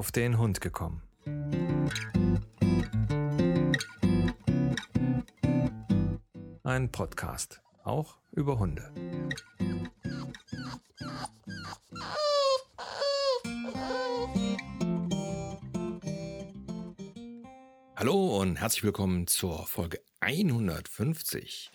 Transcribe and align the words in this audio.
auf 0.00 0.12
den 0.12 0.38
Hund 0.38 0.62
gekommen. 0.62 1.02
Ein 6.62 6.90
Podcast, 6.90 7.60
auch 7.84 8.16
über 8.32 8.58
Hunde. 8.58 8.90
Hallo 17.94 18.40
und 18.40 18.56
herzlich 18.56 18.84
willkommen 18.84 19.26
zur 19.26 19.66
Folge 19.66 20.02
150 20.20 21.70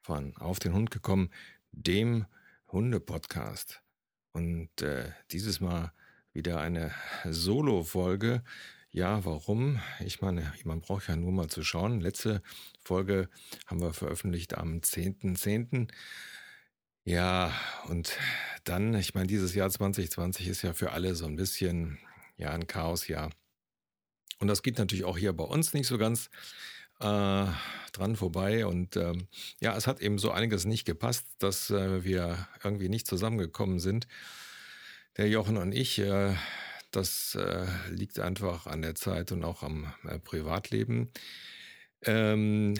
von 0.00 0.34
Auf 0.38 0.58
den 0.58 0.72
Hund 0.72 0.90
gekommen, 0.90 1.30
dem 1.70 2.24
Hunde-Podcast. 2.68 3.83
Und 4.34 4.82
äh, 4.82 5.12
dieses 5.30 5.60
Mal 5.60 5.92
wieder 6.32 6.60
eine 6.60 6.92
Solo-Folge. 7.24 8.42
Ja, 8.90 9.24
warum? 9.24 9.80
Ich 10.00 10.20
meine, 10.22 10.52
man 10.64 10.80
braucht 10.80 11.08
ja 11.08 11.14
nur 11.14 11.30
mal 11.30 11.48
zu 11.48 11.62
schauen. 11.62 12.00
Letzte 12.00 12.42
Folge 12.84 13.28
haben 13.66 13.80
wir 13.80 13.92
veröffentlicht 13.92 14.58
am 14.58 14.80
10.10. 14.80 15.38
.10. 15.38 15.88
Ja, 17.04 17.52
und 17.88 18.18
dann, 18.64 18.94
ich 18.94 19.14
meine, 19.14 19.28
dieses 19.28 19.54
Jahr 19.54 19.70
2020 19.70 20.48
ist 20.48 20.62
ja 20.62 20.72
für 20.72 20.90
alle 20.90 21.14
so 21.14 21.26
ein 21.26 21.36
bisschen, 21.36 21.98
ja, 22.36 22.50
ein 22.50 22.66
Chaosjahr. 22.66 23.30
Und 24.40 24.48
das 24.48 24.62
geht 24.62 24.78
natürlich 24.78 25.04
auch 25.04 25.16
hier 25.16 25.32
bei 25.32 25.44
uns 25.44 25.74
nicht 25.74 25.86
so 25.86 25.96
ganz 25.96 26.28
äh, 27.00 27.46
dran 27.92 28.16
vorbei. 28.16 28.66
Und 28.66 28.96
ähm, 28.96 29.28
ja, 29.60 29.76
es 29.76 29.86
hat 29.86 30.00
eben 30.00 30.18
so 30.18 30.30
einiges 30.30 30.64
nicht 30.64 30.84
gepasst, 30.84 31.26
dass 31.38 31.70
äh, 31.70 32.04
wir 32.04 32.48
irgendwie 32.62 32.88
nicht 32.88 33.06
zusammengekommen 33.06 33.78
sind. 33.78 34.06
Der 35.16 35.28
Jochen 35.28 35.56
und 35.56 35.72
ich, 35.72 35.98
äh, 35.98 36.34
das 36.90 37.36
äh, 37.36 37.66
liegt 37.90 38.18
einfach 38.18 38.66
an 38.66 38.82
der 38.82 38.94
Zeit 38.94 39.32
und 39.32 39.44
auch 39.44 39.62
am 39.62 39.92
äh, 40.04 40.18
Privatleben. 40.18 41.10
Ähm, 42.02 42.74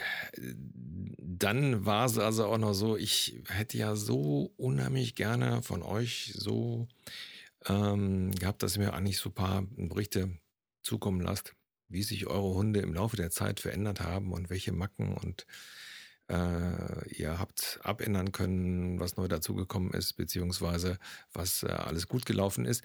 dann 1.18 1.86
war 1.86 2.06
es 2.06 2.18
also 2.18 2.46
auch 2.46 2.58
noch 2.58 2.74
so, 2.74 2.96
ich 2.96 3.40
hätte 3.48 3.78
ja 3.78 3.96
so 3.96 4.52
unheimlich 4.56 5.14
gerne 5.14 5.62
von 5.62 5.82
euch 5.82 6.34
so 6.36 6.88
ähm, 7.66 8.34
gehabt, 8.34 8.62
dass 8.62 8.76
ihr 8.76 8.82
mir 8.82 8.92
eigentlich 8.92 9.18
so 9.18 9.30
ein 9.30 9.34
paar 9.34 9.62
Berichte 9.76 10.36
zukommen 10.82 11.22
lasst 11.22 11.54
wie 11.94 12.02
sich 12.02 12.26
eure 12.26 12.54
Hunde 12.54 12.80
im 12.80 12.92
Laufe 12.92 13.16
der 13.16 13.30
Zeit 13.30 13.60
verändert 13.60 14.00
haben 14.00 14.32
und 14.32 14.50
welche 14.50 14.72
Macken 14.72 15.16
und 15.16 15.46
äh, 16.28 17.08
ihr 17.14 17.38
habt 17.38 17.80
abändern 17.82 18.32
können, 18.32 18.98
was 18.98 19.16
neu 19.16 19.28
dazugekommen 19.28 19.92
ist, 19.92 20.14
beziehungsweise 20.14 20.98
was 21.32 21.62
äh, 21.62 21.68
alles 21.68 22.08
gut 22.08 22.26
gelaufen 22.26 22.64
ist. 22.64 22.82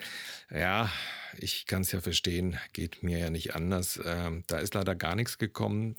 Ja, 0.51 0.91
ich 1.37 1.65
kann 1.65 1.81
es 1.81 1.91
ja 1.91 2.01
verstehen, 2.01 2.59
geht 2.73 3.01
mir 3.01 3.17
ja 3.17 3.29
nicht 3.29 3.55
anders. 3.55 3.97
Äh, 3.97 4.43
da 4.47 4.59
ist 4.59 4.73
leider 4.73 4.95
gar 4.95 5.15
nichts 5.15 5.37
gekommen, 5.37 5.95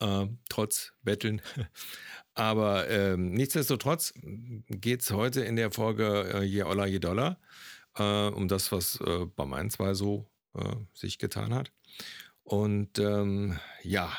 äh, 0.00 0.26
trotz 0.48 0.92
Betteln. 1.02 1.42
Aber 2.34 2.88
ähm, 2.88 3.32
nichtsdestotrotz 3.32 4.14
geht 4.22 5.02
es 5.02 5.10
heute 5.10 5.42
in 5.42 5.56
der 5.56 5.72
Folge 5.72 6.30
äh, 6.34 6.42
Je 6.42 6.62
Oller, 6.62 6.86
Je 6.86 7.00
Dollar 7.00 7.38
äh, 7.96 8.28
um 8.28 8.48
das, 8.48 8.72
was 8.72 8.98
bei 9.36 9.44
meinen 9.44 9.70
zwei 9.70 9.92
so 9.94 10.30
äh, 10.58 10.76
sich 10.94 11.18
getan 11.18 11.54
hat. 11.54 11.72
Und 12.42 12.98
ähm, 12.98 13.58
ja, 13.82 14.12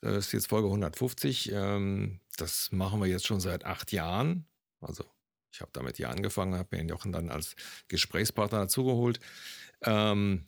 das 0.00 0.26
ist 0.26 0.32
jetzt 0.32 0.48
Folge 0.48 0.68
150. 0.68 1.52
Ähm, 1.52 2.20
das 2.36 2.72
machen 2.72 3.00
wir 3.00 3.06
jetzt 3.06 3.26
schon 3.26 3.40
seit 3.40 3.64
acht 3.64 3.92
Jahren. 3.92 4.46
Also 4.80 5.04
ich 5.52 5.60
habe 5.60 5.70
damit 5.74 5.96
hier 5.96 6.10
angefangen, 6.10 6.54
habe 6.54 6.76
mir 6.76 6.84
Jochen 6.84 7.12
dann 7.12 7.28
als 7.28 7.56
Gesprächspartner 7.88 8.60
dazugeholt. 8.60 9.20
Ähm, 9.82 10.46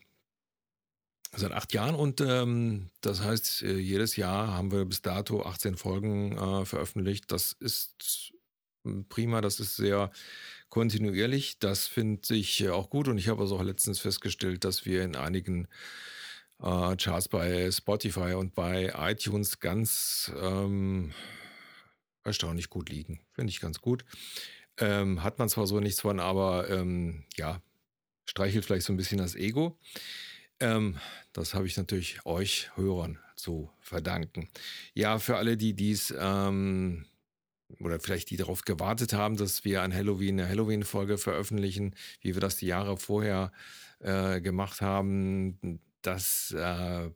seit 1.35 1.53
acht 1.53 1.73
Jahren 1.73 1.95
und 1.95 2.21
ähm, 2.21 2.91
das 3.01 3.23
heißt, 3.23 3.63
äh, 3.63 3.79
jedes 3.79 4.17
Jahr 4.17 4.49
haben 4.49 4.71
wir 4.71 4.85
bis 4.85 5.03
dato 5.03 5.43
18 5.43 5.77
Folgen 5.77 6.37
äh, 6.37 6.65
veröffentlicht. 6.65 7.33
Das 7.33 7.53
ist 7.53 8.33
hm, 8.85 9.07
prima, 9.09 9.41
das 9.41 9.61
ist 9.61 9.77
sehr 9.77 10.11
kontinuierlich. 10.73 11.59
Das 11.59 11.87
finde 11.87 12.35
ich 12.35 12.67
auch 12.71 12.89
gut 12.89 13.07
und 13.07 13.19
ich 13.19 13.29
habe 13.29 13.43
also 13.43 13.57
auch 13.57 13.63
letztens 13.63 14.01
festgestellt, 14.01 14.65
dass 14.65 14.87
wir 14.87 15.05
in 15.05 15.17
einigen 15.17 15.69
äh, 16.63 16.97
Charts 16.97 17.29
bei 17.29 17.71
Spotify 17.71 18.33
und 18.33 18.55
bei 18.55 18.91
iTunes 18.97 19.61
ganz 19.61 20.33
ähm, 20.41 21.13
erstaunlich 22.25 22.71
gut 22.71 22.89
liegen. 22.89 23.21
Finde 23.33 23.51
ich 23.51 23.61
ganz 23.61 23.83
gut. 23.83 24.07
Ähm, 24.79 25.23
hat 25.23 25.39
man 25.39 25.51
zwar 25.51 25.67
so 25.67 25.79
nichts 25.79 26.01
von, 26.01 26.19
aber 26.19 26.71
ähm, 26.71 27.25
ja, 27.37 27.61
streichelt 28.25 28.65
vielleicht 28.65 28.87
so 28.87 28.95
ein 28.95 28.97
bisschen 28.97 29.19
das 29.19 29.35
Ego. 29.35 29.79
Ähm, 30.59 30.99
das 31.35 31.53
habe 31.53 31.67
ich 31.67 31.77
natürlich 31.77 32.25
euch 32.25 32.71
Hörern 32.77 33.19
zu 33.37 33.69
verdanken. 33.79 34.49
Ja, 34.95 35.19
für 35.19 35.37
alle, 35.37 35.59
die 35.59 35.75
dies 35.75 36.15
ähm, 36.19 37.05
oder 37.81 38.01
vielleicht 38.01 38.31
die 38.31 38.37
darauf 38.37 38.63
gewartet 38.63 39.13
haben, 39.13 39.37
dass 39.37 39.65
wir 39.65 39.83
an 39.83 39.95
Halloween 39.95 40.41
eine 40.41 40.49
Halloween-Folge 40.49 41.19
veröffentlichen, 41.19 41.95
wie 42.21 42.35
wir 42.35 42.41
das 42.41 42.57
die 42.57 42.67
Jahre 42.67 42.97
vorher 42.97 43.53
äh, 44.01 44.41
gemacht 44.41 44.81
haben. 44.81 45.81
Das, 46.03 46.53
äh, 46.57 47.11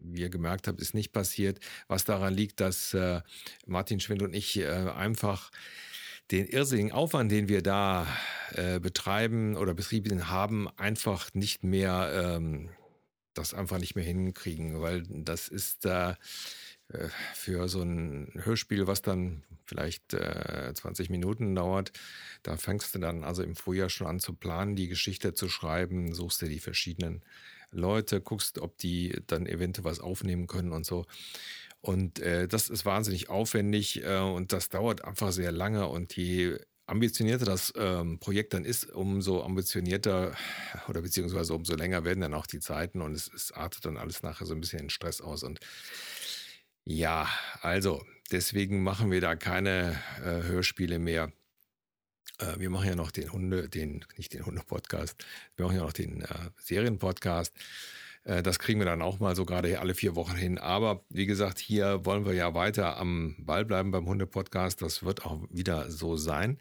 wie 0.00 0.20
ihr 0.20 0.30
gemerkt 0.30 0.66
habt, 0.66 0.80
ist 0.80 0.94
nicht 0.94 1.12
passiert. 1.12 1.60
Was 1.86 2.04
daran 2.04 2.34
liegt, 2.34 2.60
dass 2.60 2.92
äh, 2.94 3.20
Martin 3.66 4.00
Schwind 4.00 4.22
und 4.22 4.34
ich 4.34 4.58
äh, 4.58 4.66
einfach 4.66 5.50
den 6.30 6.46
irrsinnigen 6.46 6.92
Aufwand, 6.92 7.30
den 7.30 7.48
wir 7.48 7.62
da 7.62 8.06
äh, 8.52 8.80
betreiben 8.80 9.56
oder 9.56 9.74
betrieben 9.74 10.28
haben, 10.28 10.68
einfach 10.78 11.32
nicht 11.34 11.62
mehr, 11.62 12.36
ähm, 12.36 12.70
das 13.34 13.54
einfach 13.54 13.78
nicht 13.78 13.94
mehr 13.94 14.04
hinkriegen, 14.04 14.80
weil 14.80 15.04
das 15.08 15.48
ist 15.48 15.84
äh, 15.86 16.10
äh, 16.10 16.14
für 17.32 17.68
so 17.68 17.82
ein 17.82 18.30
Hörspiel, 18.34 18.86
was 18.86 19.02
dann 19.02 19.42
vielleicht 19.64 20.14
äh, 20.14 20.72
20 20.74 21.10
Minuten 21.10 21.54
dauert, 21.54 21.92
da 22.42 22.56
fängst 22.56 22.94
du 22.94 22.98
dann 22.98 23.24
also 23.24 23.42
im 23.42 23.56
Frühjahr 23.56 23.88
schon 23.88 24.06
an 24.06 24.20
zu 24.20 24.34
planen, 24.34 24.76
die 24.76 24.88
Geschichte 24.88 25.32
zu 25.32 25.48
schreiben, 25.48 26.14
suchst 26.14 26.42
dir 26.42 26.48
die 26.48 26.60
verschiedenen 26.60 27.22
Leute, 27.70 28.20
guckst, 28.20 28.58
ob 28.58 28.78
die 28.78 29.20
dann 29.26 29.46
eventuell 29.46 29.84
was 29.84 30.00
aufnehmen 30.00 30.46
können 30.46 30.72
und 30.72 30.86
so. 30.86 31.06
Und 31.80 32.18
äh, 32.20 32.48
das 32.48 32.70
ist 32.70 32.86
wahnsinnig 32.86 33.28
aufwendig 33.28 34.02
äh, 34.04 34.18
und 34.18 34.52
das 34.52 34.68
dauert 34.68 35.04
einfach 35.04 35.32
sehr 35.32 35.52
lange 35.52 35.86
und 35.88 36.16
je 36.16 36.58
ambitionierter 36.86 37.46
das 37.46 37.72
ähm, 37.76 38.18
Projekt 38.18 38.52
dann 38.52 38.64
ist, 38.64 38.90
umso 38.90 39.42
ambitionierter 39.42 40.34
oder 40.88 41.00
beziehungsweise 41.00 41.54
umso 41.54 41.74
länger 41.74 42.04
werden 42.04 42.20
dann 42.20 42.34
auch 42.34 42.46
die 42.46 42.60
Zeiten 42.60 43.00
und 43.00 43.14
es, 43.14 43.30
es 43.34 43.52
artet 43.52 43.86
dann 43.86 43.96
alles 43.96 44.22
nachher 44.22 44.46
so 44.46 44.54
ein 44.54 44.60
bisschen 44.60 44.80
in 44.80 44.90
Stress 44.90 45.20
aus 45.20 45.42
und 45.42 45.60
ja, 46.84 47.28
also 47.60 48.04
deswegen 48.30 48.82
machen 48.82 49.10
wir 49.10 49.20
da 49.20 49.36
keine 49.36 50.00
äh, 50.18 50.42
Hörspiele 50.42 50.98
mehr. 50.98 51.32
Äh, 52.38 52.58
wir 52.58 52.70
machen 52.70 52.88
ja 52.88 52.94
noch 52.94 53.10
den 53.10 53.32
Hunde, 53.32 53.68
den, 53.68 54.04
nicht 54.16 54.32
den 54.34 54.44
Hunde-Podcast, 54.44 55.24
wir 55.56 55.66
machen 55.66 55.76
ja 55.76 55.82
noch 55.82 55.92
den 55.92 56.22
äh, 56.22 56.50
Serien-Podcast. 56.58 57.54
Äh, 58.24 58.42
das 58.42 58.58
kriegen 58.58 58.80
wir 58.80 58.86
dann 58.86 59.02
auch 59.02 59.20
mal 59.20 59.36
so 59.36 59.44
gerade 59.44 59.78
alle 59.80 59.94
vier 59.94 60.16
Wochen 60.16 60.36
hin. 60.36 60.58
Aber 60.58 61.04
wie 61.08 61.26
gesagt, 61.26 61.58
hier 61.58 62.04
wollen 62.04 62.26
wir 62.26 62.34
ja 62.34 62.54
weiter 62.54 62.96
am 62.96 63.36
Ball 63.38 63.64
bleiben 63.64 63.90
beim 63.90 64.06
Hunde-Podcast. 64.06 64.82
Das 64.82 65.02
wird 65.02 65.24
auch 65.24 65.42
wieder 65.50 65.90
so 65.90 66.16
sein. 66.16 66.58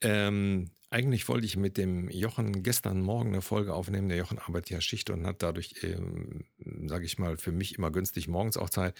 Ähm, 0.00 0.70
eigentlich 0.90 1.28
wollte 1.28 1.46
ich 1.46 1.56
mit 1.56 1.76
dem 1.76 2.08
Jochen 2.08 2.62
gestern 2.62 3.00
Morgen 3.00 3.30
eine 3.30 3.42
Folge 3.42 3.74
aufnehmen. 3.74 4.08
Der 4.08 4.18
Jochen 4.18 4.38
arbeitet 4.38 4.70
ja 4.70 4.80
Schicht 4.80 5.10
und 5.10 5.26
hat 5.26 5.42
dadurch, 5.42 5.74
ähm, 5.82 6.44
sage 6.86 7.04
ich 7.04 7.18
mal, 7.18 7.36
für 7.36 7.52
mich 7.52 7.76
immer 7.76 7.90
günstig 7.90 8.28
morgens 8.28 8.56
auch 8.56 8.70
Zeit. 8.70 8.94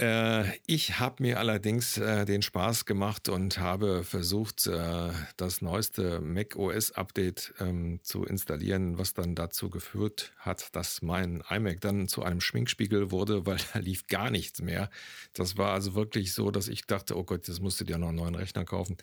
Äh, 0.00 0.56
ich 0.66 0.98
habe 0.98 1.22
mir 1.22 1.38
allerdings 1.38 1.98
äh, 1.98 2.24
den 2.24 2.40
Spaß 2.40 2.86
gemacht 2.86 3.28
und 3.28 3.58
habe 3.58 4.02
versucht, 4.02 4.66
äh, 4.66 5.10
das 5.36 5.60
neueste 5.60 6.20
Mac 6.20 6.56
OS 6.56 6.92
Update 6.92 7.52
ähm, 7.60 8.00
zu 8.02 8.24
installieren, 8.24 8.96
was 8.96 9.12
dann 9.12 9.34
dazu 9.34 9.68
geführt 9.68 10.32
hat, 10.38 10.74
dass 10.74 11.02
mein 11.02 11.42
iMac 11.50 11.82
dann 11.82 12.08
zu 12.08 12.22
einem 12.22 12.40
Schminkspiegel 12.40 13.10
wurde, 13.10 13.44
weil 13.46 13.58
da 13.74 13.78
lief 13.78 14.06
gar 14.06 14.30
nichts 14.30 14.62
mehr. 14.62 14.88
Das 15.34 15.58
war 15.58 15.74
also 15.74 15.94
wirklich 15.94 16.32
so, 16.32 16.50
dass 16.50 16.68
ich 16.68 16.86
dachte, 16.86 17.14
oh 17.18 17.24
Gott, 17.24 17.46
jetzt 17.46 17.60
musst 17.60 17.78
du 17.80 17.84
dir 17.84 17.98
noch 17.98 18.08
einen 18.08 18.16
neuen 18.16 18.34
Rechner 18.34 18.64
kaufen. 18.64 18.96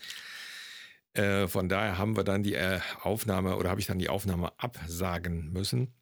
Äh, 1.14 1.48
von 1.48 1.70
daher 1.70 2.00
haben 2.00 2.18
wir 2.18 2.24
dann 2.24 2.42
die 2.42 2.56
äh, 2.56 2.80
Aufnahme 3.04 3.56
oder 3.58 3.70
habe 3.70 3.80
ich 3.80 3.88
dann 3.88 4.00
die 4.00 4.10
Aufnahme 4.10 4.52
absagen 4.58 5.52
müssen 5.54 5.94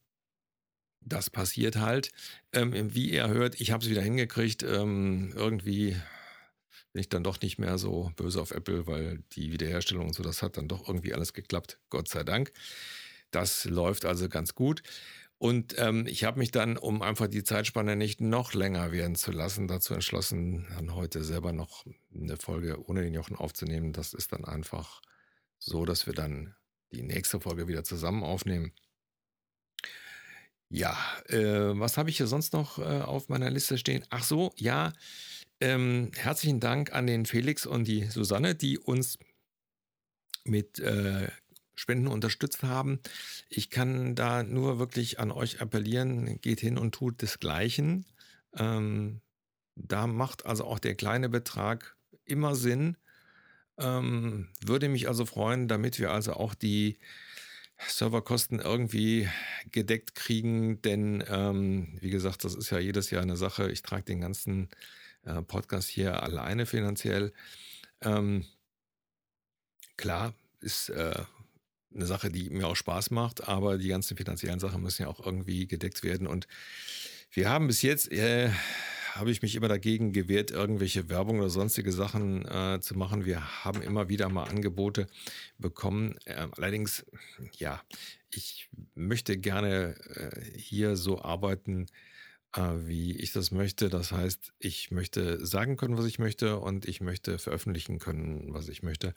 das 1.06 1.30
passiert 1.30 1.78
halt. 1.78 2.12
Ähm, 2.52 2.94
wie 2.94 3.12
ihr 3.12 3.28
hört, 3.28 3.60
ich 3.62 3.72
habe 3.72 3.84
es 3.84 3.90
wieder 3.90 4.02
hingekriegt. 4.02 4.64
Ähm, 4.64 5.34
irgendwie 5.36 5.96
bin 6.92 7.02
ich 7.02 7.10
dann 7.10 7.24
doch 7.24 7.40
nicht 7.42 7.60
mehr 7.60 7.78
so 7.78 8.12
böse 8.16 8.42
auf 8.42 8.52
Apple, 8.52 8.88
weil 8.88 9.24
die 9.34 9.52
Wiederherstellung 9.52 10.08
und 10.08 10.14
so, 10.14 10.24
das 10.24 10.42
hat 10.42 10.58
dann 10.58 10.68
doch 10.68 10.88
irgendwie 10.88 11.14
alles 11.14 11.34
geklappt. 11.34 11.80
Gott 11.90 12.08
sei 12.08 12.24
Dank. 12.24 12.52
Das 13.32 13.66
läuft 13.66 14.06
also 14.06 14.30
ganz 14.30 14.56
gut. 14.56 14.82
Und 15.38 15.76
ähm, 15.78 16.08
ich 16.08 16.24
habe 16.24 16.40
mich 16.40 16.52
dann, 16.52 16.78
um 16.78 17.02
einfach 17.02 17.28
die 17.28 17.44
Zeitspanne 17.44 17.96
nicht 17.96 18.22
noch 18.22 18.54
länger 18.54 18.92
werden 18.92 19.16
zu 19.16 19.32
lassen, 19.32 19.68
dazu 19.68 19.94
entschlossen, 19.94 20.66
dann 20.74 20.96
heute 20.96 21.24
selber 21.24 21.52
noch 21.52 21.86
eine 22.14 22.38
Folge 22.38 22.82
ohne 22.88 23.02
den 23.02 23.14
Jochen 23.14 23.36
aufzunehmen. 23.36 23.92
Das 23.92 24.14
ist 24.14 24.32
dann 24.32 24.46
einfach 24.46 25.02
so, 25.60 25.86
dass 25.86 26.08
wir 26.08 26.14
dann 26.14 26.56
die 26.92 27.04
nächste 27.04 27.42
Folge 27.42 27.68
wieder 27.68 27.84
zusammen 27.84 28.24
aufnehmen. 28.24 28.72
Ja, 30.70 30.98
äh, 31.30 31.78
was 31.80 31.98
habe 31.98 32.10
ich 32.10 32.18
hier 32.18 32.28
sonst 32.28 32.54
noch 32.54 32.80
äh, 32.80 33.02
auf 33.02 33.30
meiner 33.30 33.50
Liste 33.50 33.78
stehen? 33.78 34.04
Ach 34.10 34.24
so, 34.24 34.52
ja, 34.58 34.94
ähm, 35.62 36.12
herzlichen 36.16 36.60
Dank 36.60 36.92
an 36.94 37.08
den 37.08 37.26
Felix 37.26 37.66
und 37.66 37.88
die 37.88 38.06
Susanne, 38.06 38.56
die 38.56 38.78
uns 38.78 39.18
mit 40.44 40.80
äh, 40.80 41.30
Spenden 41.76 42.08
unterstützt 42.08 42.64
haben. 42.64 43.00
Ich 43.50 43.70
kann 43.70 44.16
da 44.16 44.44
nur 44.44 44.80
wirklich 44.80 45.20
an 45.20 45.32
euch 45.32 45.62
appellieren, 45.62 46.40
geht 46.42 46.62
hin 46.62 46.78
und 46.78 46.94
tut 46.96 47.22
desgleichen. 47.22 48.06
Ähm, 48.56 49.22
da 49.76 50.08
macht 50.08 50.46
also 50.46 50.66
auch 50.66 50.80
der 50.80 50.96
kleine 50.96 51.30
Betrag 51.30 51.96
immer 52.24 52.56
Sinn. 52.56 52.98
Ähm, 53.78 54.50
würde 54.66 54.88
mich 54.90 55.08
also 55.08 55.26
freuen, 55.26 55.68
damit 55.68 56.00
wir 56.00 56.12
also 56.12 56.34
auch 56.34 56.56
die 56.56 56.98
Serverkosten 57.78 58.60
irgendwie 58.60 59.30
gedeckt 59.72 60.16
kriegen, 60.16 60.82
denn 60.82 61.24
ähm, 61.28 61.98
wie 62.00 62.10
gesagt, 62.10 62.44
das 62.44 62.56
ist 62.56 62.70
ja 62.70 62.80
jedes 62.80 63.10
Jahr 63.10 63.22
eine 63.22 63.38
Sache. 63.38 63.70
Ich 63.72 63.82
trage 63.82 64.04
den 64.04 64.22
ganzen 64.22 64.70
äh, 65.24 65.42
Podcast 65.42 65.90
hier 65.90 66.24
alleine 66.24 66.66
finanziell. 66.66 67.34
Ähm, 68.02 68.46
klar, 69.98 70.34
ist 70.62 70.90
äh, 70.90 71.24
eine 71.94 72.06
Sache, 72.06 72.30
die 72.30 72.50
mir 72.50 72.68
auch 72.68 72.76
Spaß 72.76 73.12
macht, 73.12 73.48
aber 73.48 73.78
die 73.78 73.88
ganzen 73.88 74.18
finanziellen 74.18 74.60
Sachen 74.60 74.82
müssen 74.82 75.04
ja 75.04 75.08
auch 75.08 75.26
irgendwie 75.26 75.68
gedeckt 75.68 76.04
werden. 76.04 76.28
Und 76.28 76.48
wir 77.32 77.50
haben 77.50 77.68
bis 77.68 77.82
jetzt, 77.82 78.12
äh, 78.12 78.50
habe 79.16 79.32
ich 79.32 79.42
mich 79.42 79.56
immer 79.56 79.70
dagegen 79.70 80.12
gewehrt, 80.12 80.52
irgendwelche 80.52 81.10
Werbung 81.10 81.40
oder 81.40 81.50
sonstige 81.50 81.92
Sachen 81.92 82.46
äh, 82.46 82.80
zu 82.82 82.98
machen. 82.98 83.26
Wir 83.26 83.64
haben 83.64 83.82
immer 83.82 84.10
wieder 84.10 84.28
mal 84.30 84.44
Angebote 84.44 85.08
bekommen. 85.58 86.18
Äh, 86.26 86.48
allerdings, 86.52 87.06
ja, 87.58 87.82
ich 88.30 88.70
möchte 88.94 89.38
gerne 89.38 89.96
äh, 90.16 90.60
hier 90.60 90.98
so 90.98 91.22
arbeiten, 91.22 91.86
äh, 92.58 92.62
wie 92.88 93.16
ich 93.16 93.32
das 93.32 93.52
möchte. 93.52 93.88
Das 93.88 94.12
heißt, 94.12 94.52
ich 94.60 94.92
möchte 94.92 95.46
sagen 95.46 95.78
können, 95.78 95.98
was 95.98 96.06
ich 96.06 96.20
möchte 96.20 96.60
und 96.60 96.86
ich 96.86 97.00
möchte 97.00 97.38
veröffentlichen 97.38 98.00
können, 98.00 98.54
was 98.54 98.68
ich 98.68 98.84
möchte. 98.84 99.14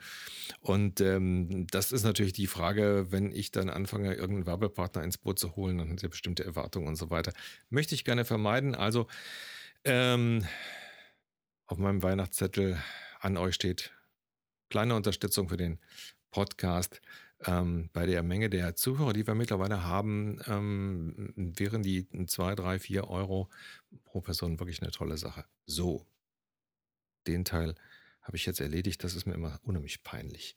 Und 0.60 1.00
ähm, 1.00 1.66
das 1.72 1.90
ist 1.90 2.04
natürlich 2.04 2.32
die 2.34 2.46
Frage, 2.46 3.08
wenn 3.10 3.32
ich 3.32 3.50
dann 3.50 3.68
anfange, 3.68 4.14
irgendeinen 4.14 4.46
Werbepartner 4.46 5.02
ins 5.02 5.18
Boot 5.18 5.40
zu 5.40 5.56
holen, 5.56 5.78
dann 5.78 5.90
hat 5.90 6.04
er 6.04 6.08
bestimmte 6.08 6.44
Erwartungen 6.44 6.86
und 6.86 6.96
so 6.96 7.10
weiter. 7.10 7.32
Möchte 7.68 7.96
ich 7.96 8.04
gerne 8.04 8.24
vermeiden. 8.24 8.76
Also 8.76 9.08
ähm, 9.84 10.46
auf 11.66 11.78
meinem 11.78 12.02
Weihnachtszettel 12.02 12.82
an 13.20 13.36
euch 13.36 13.54
steht 13.54 13.92
kleine 14.70 14.94
Unterstützung 14.94 15.48
für 15.48 15.56
den 15.56 15.78
Podcast 16.30 17.00
ähm, 17.44 17.88
bei 17.92 18.06
der 18.06 18.22
Menge 18.22 18.50
der 18.50 18.74
Zuhörer, 18.74 19.12
die 19.12 19.26
wir 19.26 19.34
mittlerweile 19.34 19.84
haben, 19.84 20.40
ähm, 20.46 21.32
wären 21.36 21.82
die 21.82 22.08
2, 22.26 22.54
3, 22.54 22.78
4 22.78 23.08
Euro 23.08 23.48
pro 24.04 24.20
Person 24.20 24.58
wirklich 24.58 24.82
eine 24.82 24.90
tolle 24.90 25.16
Sache. 25.16 25.44
So, 25.66 26.06
den 27.26 27.44
Teil 27.44 27.74
habe 28.22 28.36
ich 28.36 28.46
jetzt 28.46 28.60
erledigt. 28.60 29.04
Das 29.04 29.14
ist 29.14 29.26
mir 29.26 29.34
immer 29.34 29.60
unheimlich 29.62 30.02
peinlich. 30.02 30.56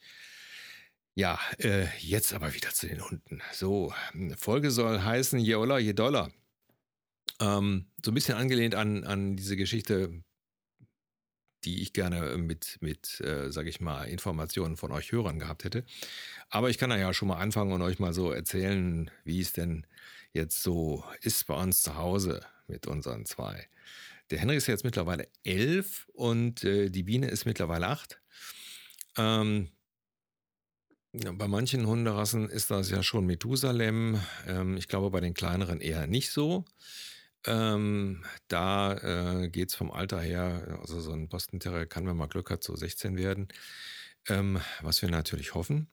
Ja, 1.14 1.40
äh, 1.60 1.88
jetzt 2.00 2.34
aber 2.34 2.54
wieder 2.54 2.70
zu 2.70 2.88
den 2.88 3.04
Hunden. 3.04 3.42
So, 3.54 3.94
Folge 4.38 4.72
soll 4.72 5.02
heißen, 5.02 5.40
je 5.40 5.56
Oller, 5.56 5.78
je 5.78 5.94
Dollar. 5.94 6.32
Ähm, 7.42 7.88
so 8.06 8.12
ein 8.12 8.14
bisschen 8.14 8.36
angelehnt 8.36 8.76
an, 8.76 9.04
an 9.04 9.36
diese 9.36 9.58
Geschichte 9.58 10.24
die 11.64 11.82
ich 11.82 11.94
gerne 11.94 12.38
mit, 12.38 12.78
mit 12.82 13.22
äh, 13.22 13.52
sage 13.52 13.70
ich 13.70 13.82
mal, 13.82 14.06
Informationen 14.06 14.78
von 14.78 14.92
euch 14.92 15.12
Hörern 15.12 15.40
gehabt 15.40 15.64
hätte. 15.64 15.86
Aber 16.50 16.70
ich 16.70 16.78
kann 16.78 16.92
ja 16.92 17.14
schon 17.14 17.28
mal 17.28 17.38
anfangen 17.38 17.72
und 17.72 17.82
euch 17.82 18.00
mal 18.00 18.14
so 18.14 18.32
erzählen, 18.32 19.12
wie 19.24 19.42
es 19.42 19.54
denn 19.54 19.86
jetzt 20.34 20.64
so 20.64 21.04
ist 21.22 21.46
bei 21.48 21.56
uns 21.56 21.84
zu 21.84 21.96
Hause 21.96 22.42
mit 22.68 22.88
unseren 22.88 23.26
zwei. 23.26 23.68
Der 24.32 24.40
Henry 24.40 24.56
ist 24.56 24.68
jetzt 24.68 24.86
mittlerweile 24.86 25.28
elf 25.44 26.08
und 26.14 26.64
äh, 26.64 26.90
die 26.90 27.04
Biene 27.04 27.28
ist 27.28 27.46
mittlerweile 27.46 27.88
acht. 27.88 28.22
Ähm, 29.18 29.70
bei 31.12 31.50
manchen 31.50 31.86
Hunderassen 31.86 32.50
ist 32.50 32.72
das 32.72 32.90
ja 32.90 33.04
schon 33.04 33.26
Methusalem. 33.26 34.20
Ähm, 34.48 34.78
ich 34.78 34.88
glaube 34.88 35.12
bei 35.12 35.20
den 35.20 35.34
kleineren 35.34 35.82
eher 35.82 36.08
nicht 36.08 36.32
so. 36.32 36.64
Ähm, 37.46 38.24
da 38.48 39.42
äh, 39.44 39.50
geht 39.50 39.70
es 39.70 39.76
vom 39.76 39.92
Alter 39.92 40.22
her, 40.22 40.78
also 40.82 41.00
so 41.02 41.12
ein 41.12 41.28
Boston 41.28 41.60
Terrier 41.60 41.88
kann, 41.88 42.06
wenn 42.08 42.18
man 42.18 42.30
Glück 42.30 42.52
hat, 42.52 42.64
so 42.64 42.76
16 42.76 43.18
werden, 43.18 43.48
ähm, 44.28 44.60
was 44.82 45.02
wir 45.02 45.10
natürlich 45.10 45.56
hoffen. 45.56 45.90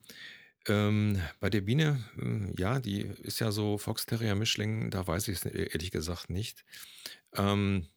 Ähm, 0.67 1.23
bei 1.41 1.49
der 1.51 1.63
Biene, 1.63 2.05
hm, 2.17 2.55
ja, 2.59 2.81
die 2.81 3.01
ist 3.01 3.41
ja 3.41 3.51
so 3.53 3.79
Fox 3.79 4.05
Terrier 4.07 4.35
Mischling, 4.35 4.91
da 4.91 5.07
weiß 5.07 5.29
ich 5.29 5.39
es 5.39 5.47
ehrlich 5.47 5.91
gesagt 5.91 6.29
nicht, 6.29 6.65
ähm, 7.35 7.89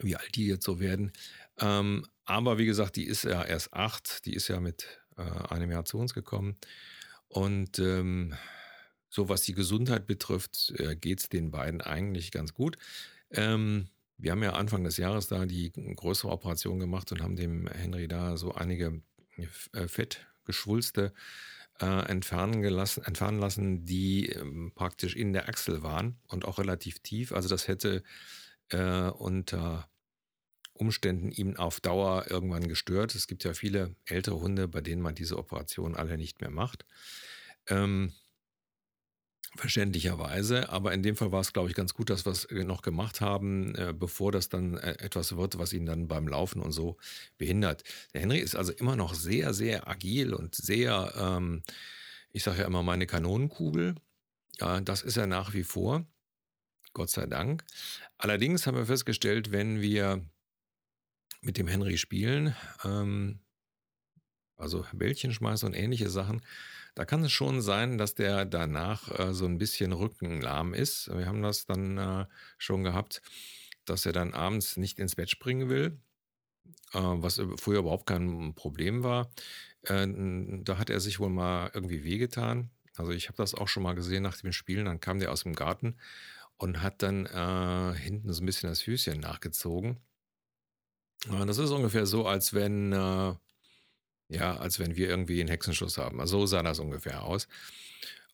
wie 0.00 0.16
alt 0.16 0.34
die 0.34 0.46
jetzt 0.46 0.64
so 0.64 0.80
werden. 0.80 1.12
Ähm, 1.58 2.06
aber 2.24 2.58
wie 2.58 2.66
gesagt, 2.66 2.96
die 2.96 3.06
ist 3.06 3.24
ja 3.24 3.44
erst 3.44 3.72
acht, 3.74 4.24
die 4.26 4.34
ist 4.34 4.48
ja 4.48 4.60
mit 4.60 4.86
äh, 5.16 5.22
einem 5.22 5.70
Jahr 5.70 5.84
zu 5.84 5.98
uns 5.98 6.14
gekommen. 6.14 6.56
Und 7.28 7.78
ähm, 7.78 8.34
so 9.12 9.28
was 9.28 9.42
die 9.42 9.52
Gesundheit 9.52 10.06
betrifft, 10.06 10.72
äh, 10.78 10.96
geht 10.96 11.20
es 11.20 11.28
den 11.28 11.50
beiden 11.50 11.82
eigentlich 11.82 12.30
ganz 12.30 12.54
gut. 12.54 12.78
Ähm, 13.30 13.88
wir 14.16 14.32
haben 14.32 14.42
ja 14.42 14.54
Anfang 14.54 14.84
des 14.84 14.96
Jahres 14.96 15.26
da 15.26 15.44
die 15.44 15.70
größere 15.70 16.32
Operation 16.32 16.78
gemacht 16.78 17.12
und 17.12 17.22
haben 17.22 17.36
dem 17.36 17.66
Henry 17.68 18.08
da 18.08 18.38
so 18.38 18.54
einige 18.54 19.02
äh, 19.72 19.86
Fettgeschwulste 19.86 21.12
äh, 21.78 22.06
entfernen, 22.08 22.62
gelassen, 22.62 23.04
entfernen 23.04 23.38
lassen, 23.38 23.84
die 23.84 24.30
ähm, 24.30 24.72
praktisch 24.74 25.14
in 25.14 25.34
der 25.34 25.46
Achsel 25.46 25.82
waren 25.82 26.16
und 26.28 26.46
auch 26.46 26.58
relativ 26.58 27.00
tief. 27.00 27.32
Also 27.32 27.50
das 27.50 27.68
hätte 27.68 28.02
äh, 28.70 29.10
unter 29.10 29.90
Umständen 30.72 31.30
ihm 31.30 31.58
auf 31.58 31.80
Dauer 31.80 32.30
irgendwann 32.30 32.66
gestört. 32.66 33.14
Es 33.14 33.26
gibt 33.26 33.44
ja 33.44 33.52
viele 33.52 33.94
ältere 34.06 34.40
Hunde, 34.40 34.68
bei 34.68 34.80
denen 34.80 35.02
man 35.02 35.14
diese 35.14 35.36
Operation 35.36 35.96
alle 35.96 36.16
nicht 36.16 36.40
mehr 36.40 36.50
macht. 36.50 36.86
Ähm, 37.66 38.14
Verständlicherweise, 39.54 40.70
aber 40.70 40.94
in 40.94 41.02
dem 41.02 41.14
Fall 41.14 41.30
war 41.30 41.40
es, 41.40 41.52
glaube 41.52 41.68
ich, 41.68 41.74
ganz 41.74 41.92
gut, 41.92 42.08
dass 42.08 42.24
wir 42.24 42.32
es 42.32 42.46
äh, 42.46 42.64
noch 42.64 42.80
gemacht 42.80 43.20
haben, 43.20 43.74
äh, 43.74 43.92
bevor 43.92 44.32
das 44.32 44.48
dann 44.48 44.78
äh, 44.78 44.92
etwas 44.92 45.36
wird, 45.36 45.58
was 45.58 45.74
ihn 45.74 45.84
dann 45.84 46.08
beim 46.08 46.26
Laufen 46.26 46.62
und 46.62 46.72
so 46.72 46.96
behindert. 47.36 47.84
Der 48.14 48.22
Henry 48.22 48.38
ist 48.38 48.56
also 48.56 48.72
immer 48.72 48.96
noch 48.96 49.12
sehr, 49.12 49.52
sehr 49.52 49.86
agil 49.88 50.32
und 50.32 50.54
sehr, 50.54 51.12
ähm, 51.18 51.62
ich 52.32 52.44
sage 52.44 52.60
ja 52.60 52.66
immer, 52.66 52.82
meine 52.82 53.06
Kanonenkugel. 53.06 53.96
Ja, 54.58 54.80
das 54.80 55.02
ist 55.02 55.18
er 55.18 55.26
nach 55.26 55.52
wie 55.52 55.64
vor, 55.64 56.06
Gott 56.94 57.10
sei 57.10 57.26
Dank. 57.26 57.64
Allerdings 58.16 58.66
haben 58.66 58.78
wir 58.78 58.86
festgestellt, 58.86 59.52
wenn 59.52 59.82
wir 59.82 60.24
mit 61.42 61.58
dem 61.58 61.66
Henry 61.68 61.98
spielen, 61.98 62.56
ähm, 62.84 63.40
also 64.56 64.86
Bällchen 64.94 65.34
schmeißen 65.34 65.68
und 65.68 65.74
ähnliche 65.74 66.08
Sachen, 66.08 66.40
da 66.94 67.04
kann 67.04 67.24
es 67.24 67.32
schon 67.32 67.62
sein, 67.62 67.98
dass 67.98 68.14
der 68.14 68.44
danach 68.44 69.18
äh, 69.18 69.32
so 69.32 69.46
ein 69.46 69.58
bisschen 69.58 69.92
rückenlahm 69.92 70.74
ist. 70.74 71.08
Wir 71.16 71.26
haben 71.26 71.42
das 71.42 71.66
dann 71.66 71.98
äh, 71.98 72.26
schon 72.58 72.84
gehabt, 72.84 73.22
dass 73.84 74.06
er 74.06 74.12
dann 74.12 74.34
abends 74.34 74.76
nicht 74.76 74.98
ins 74.98 75.16
Bett 75.16 75.30
springen 75.30 75.68
will, 75.68 75.98
äh, 76.92 76.98
was 77.00 77.40
früher 77.56 77.80
überhaupt 77.80 78.06
kein 78.06 78.54
Problem 78.54 79.02
war. 79.02 79.30
Äh, 79.82 80.06
da 80.64 80.78
hat 80.78 80.90
er 80.90 81.00
sich 81.00 81.18
wohl 81.18 81.30
mal 81.30 81.70
irgendwie 81.74 82.04
wehgetan. 82.04 82.70
Also 82.96 83.12
ich 83.12 83.28
habe 83.28 83.38
das 83.38 83.54
auch 83.54 83.68
schon 83.68 83.82
mal 83.82 83.94
gesehen 83.94 84.22
nach 84.22 84.36
dem 84.36 84.52
Spielen. 84.52 84.84
Dann 84.84 85.00
kam 85.00 85.18
der 85.18 85.32
aus 85.32 85.44
dem 85.44 85.54
Garten 85.54 85.96
und 86.58 86.82
hat 86.82 87.02
dann 87.02 87.26
äh, 87.26 87.98
hinten 87.98 88.32
so 88.32 88.42
ein 88.42 88.46
bisschen 88.46 88.68
das 88.68 88.82
Füßchen 88.82 89.18
nachgezogen. 89.18 89.98
Äh, 91.30 91.46
das 91.46 91.58
ist 91.58 91.70
ungefähr 91.70 92.04
so, 92.06 92.26
als 92.26 92.52
wenn 92.52 92.92
ja, 94.32 94.56
als 94.56 94.78
wenn 94.78 94.96
wir 94.96 95.08
irgendwie 95.08 95.40
einen 95.40 95.48
Hexenschuss 95.48 95.98
haben. 95.98 96.20
Also 96.20 96.40
so 96.40 96.46
sah 96.46 96.62
das 96.62 96.78
ungefähr 96.78 97.22
aus. 97.22 97.48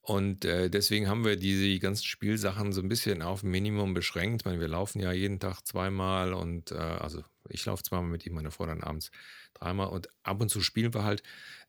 Und 0.08 0.46
äh, 0.46 0.70
deswegen 0.70 1.06
haben 1.06 1.24
wir 1.26 1.36
diese 1.36 1.78
ganzen 1.80 2.04
Spielsachen 2.04 2.72
so 2.72 2.80
ein 2.80 2.88
bisschen 2.88 3.20
auf 3.20 3.42
Minimum 3.42 3.92
beschränkt. 3.92 4.40
Ich 4.40 4.44
meine, 4.46 4.58
wir 4.58 4.68
laufen 4.68 5.00
ja 5.00 5.12
jeden 5.12 5.38
Tag 5.38 5.66
zweimal 5.66 6.32
und 6.32 6.72
äh, 6.72 6.76
also 6.76 7.22
ich 7.50 7.64
laufe 7.66 7.82
zweimal 7.82 8.08
mit 8.08 8.24
ihm, 8.24 8.32
meine 8.32 8.50
Frau 8.50 8.64
dann 8.64 8.82
abends 8.82 9.10
dreimal 9.52 9.88
und 9.88 10.08
ab 10.22 10.40
und 10.40 10.48
zu 10.48 10.62
spielen 10.62 10.94
wir 10.94 11.04
halt. 11.04 11.22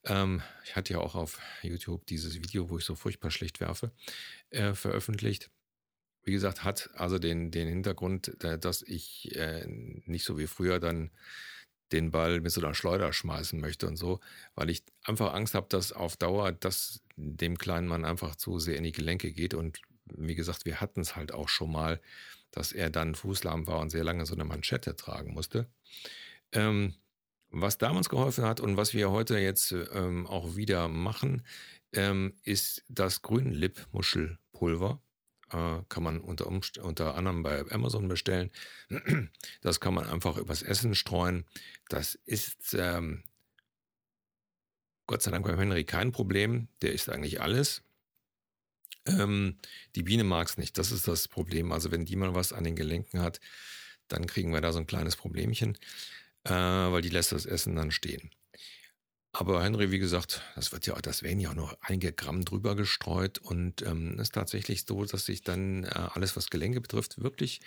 Ähm, 0.06 0.42
ich 0.64 0.78
hatte 0.78 0.94
ja 0.94 1.00
auch 1.00 1.16
auf 1.16 1.42
YouTube 1.64 2.06
dieses 2.06 2.36
Video, 2.36 2.70
wo 2.70 2.78
ich 2.78 2.86
so 2.86 2.96
furchtbar 2.96 3.30
schlecht 3.30 3.60
werfe, 3.60 3.92
äh, 4.52 4.74
veröffentlicht. 4.74 5.50
Wie 6.24 6.32
gesagt, 6.32 6.64
hat 6.64 6.92
also 6.94 7.20
den, 7.20 7.52
den 7.52 7.68
Hintergrund, 7.68 8.38
dass 8.40 8.84
ich 8.84 9.36
äh, 9.36 9.66
nicht 9.68 10.24
so 10.24 10.38
wie 10.38 10.48
früher 10.48 10.80
dann 10.80 11.12
den 11.92 12.12
Ball 12.12 12.40
mit 12.42 12.52
so 12.52 12.62
einer 12.62 12.74
Schleuder 12.74 13.14
schmeißen 13.14 13.60
möchte 13.60 13.88
und 13.88 13.96
so, 13.96 14.20
weil 14.56 14.70
ich 14.70 14.84
einfach 15.04 15.34
Angst 15.34 15.56
habe, 15.56 15.68
dass 15.70 15.92
auf 15.92 16.18
Dauer 16.18 16.52
das 16.52 17.02
dem 17.16 17.58
kleinen 17.58 17.88
Mann 17.88 18.06
einfach 18.06 18.36
zu 18.36 18.60
sehr 18.60 18.78
in 18.78 18.84
die 18.84 18.92
Gelenke 18.92 19.32
geht. 19.32 19.54
Und 19.54 19.82
wie 20.06 20.36
gesagt, 20.36 20.66
wir 20.66 20.82
hatten 20.82 21.02
es 21.02 21.16
halt 21.16 21.34
auch 21.34 21.50
schon 21.50 21.72
mal, 21.72 22.00
dass 22.52 22.72
er 22.72 22.90
dann 22.90 23.16
fußlahm 23.16 23.68
war 23.68 23.80
und 23.80 23.90
sehr 23.90 24.04
lange 24.04 24.26
so 24.26 24.34
eine 24.34 24.46
Manschette 24.46 24.96
tragen 24.96 25.34
musste. 25.34 25.68
Ähm, 26.52 26.96
was 27.52 27.78
damals 27.78 28.10
geholfen 28.10 28.46
hat 28.46 28.60
und 28.60 28.78
was 28.78 28.94
wir 28.94 29.10
heute 29.12 29.38
jetzt 29.40 29.72
ähm, 29.72 30.28
auch 30.28 30.56
wieder 30.56 30.88
machen, 30.88 31.44
ähm, 31.94 32.34
ist 32.44 32.84
das 32.88 33.22
Grünlippmuschelpulver. 33.22 35.02
Äh, 35.52 35.82
kann 35.90 36.04
man 36.04 36.20
unter, 36.20 36.48
unter 36.48 37.16
anderem 37.16 37.44
bei 37.44 37.66
Amazon 37.72 38.08
bestellen. 38.08 38.52
Das 39.62 39.80
kann 39.80 39.94
man 39.94 40.08
einfach 40.08 40.38
übers 40.38 40.62
Essen 40.62 40.96
streuen. 40.96 41.46
Das 41.90 42.16
ist 42.26 42.76
ähm, 42.78 43.24
Gott 45.08 45.24
sei 45.24 45.32
Dank 45.32 45.46
beim 45.46 45.58
Henry 45.58 45.86
kein 45.86 46.12
Problem. 46.12 46.68
Der 46.82 46.94
isst 46.94 47.10
eigentlich 47.10 47.42
alles. 47.42 47.82
Ähm, 49.08 49.58
die 49.96 50.04
Biene 50.04 50.24
mag 50.24 50.48
es 50.48 50.58
nicht. 50.58 50.78
Das 50.78 50.92
ist 50.92 51.08
das 51.08 51.28
Problem. 51.28 51.72
Also 51.72 51.92
wenn 51.92 52.06
die 52.06 52.16
mal 52.16 52.36
was 52.36 52.54
an 52.54 52.64
den 52.64 52.76
Gelenken 52.76 53.20
hat, 53.20 53.40
dann 54.08 54.28
kriegen 54.28 54.54
wir 54.54 54.62
da 54.62 54.72
so 54.72 54.80
ein 54.80 54.88
kleines 54.88 55.16
Problemchen, 55.16 55.78
äh, 56.44 56.52
weil 56.52 57.02
die 57.02 57.10
lässt 57.10 57.32
das 57.32 57.48
Essen 57.48 57.76
dann 57.76 57.92
stehen. 57.92 58.30
Aber 59.32 59.64
Henry, 59.64 59.92
wie 59.92 60.00
gesagt, 60.00 60.42
das 60.56 60.72
wird 60.72 60.88
ja, 60.88 60.96
das 60.96 61.22
werden 61.22 61.40
ja 61.40 61.52
auch 61.52 61.56
noch 61.56 61.78
einige 61.82 62.12
Gramm 62.12 62.46
drüber 62.46 62.76
gestreut 62.76 63.38
und 63.38 63.84
ähm, 63.84 64.20
ist 64.20 64.34
tatsächlich 64.34 64.86
so, 64.88 65.06
dass 65.06 65.26
sich 65.26 65.44
dann 65.44 65.84
äh, 65.84 65.90
alles, 66.14 66.36
was 66.36 66.50
Gelenke 66.50 66.82
betrifft, 66.82 67.22
wirklich 67.22 67.62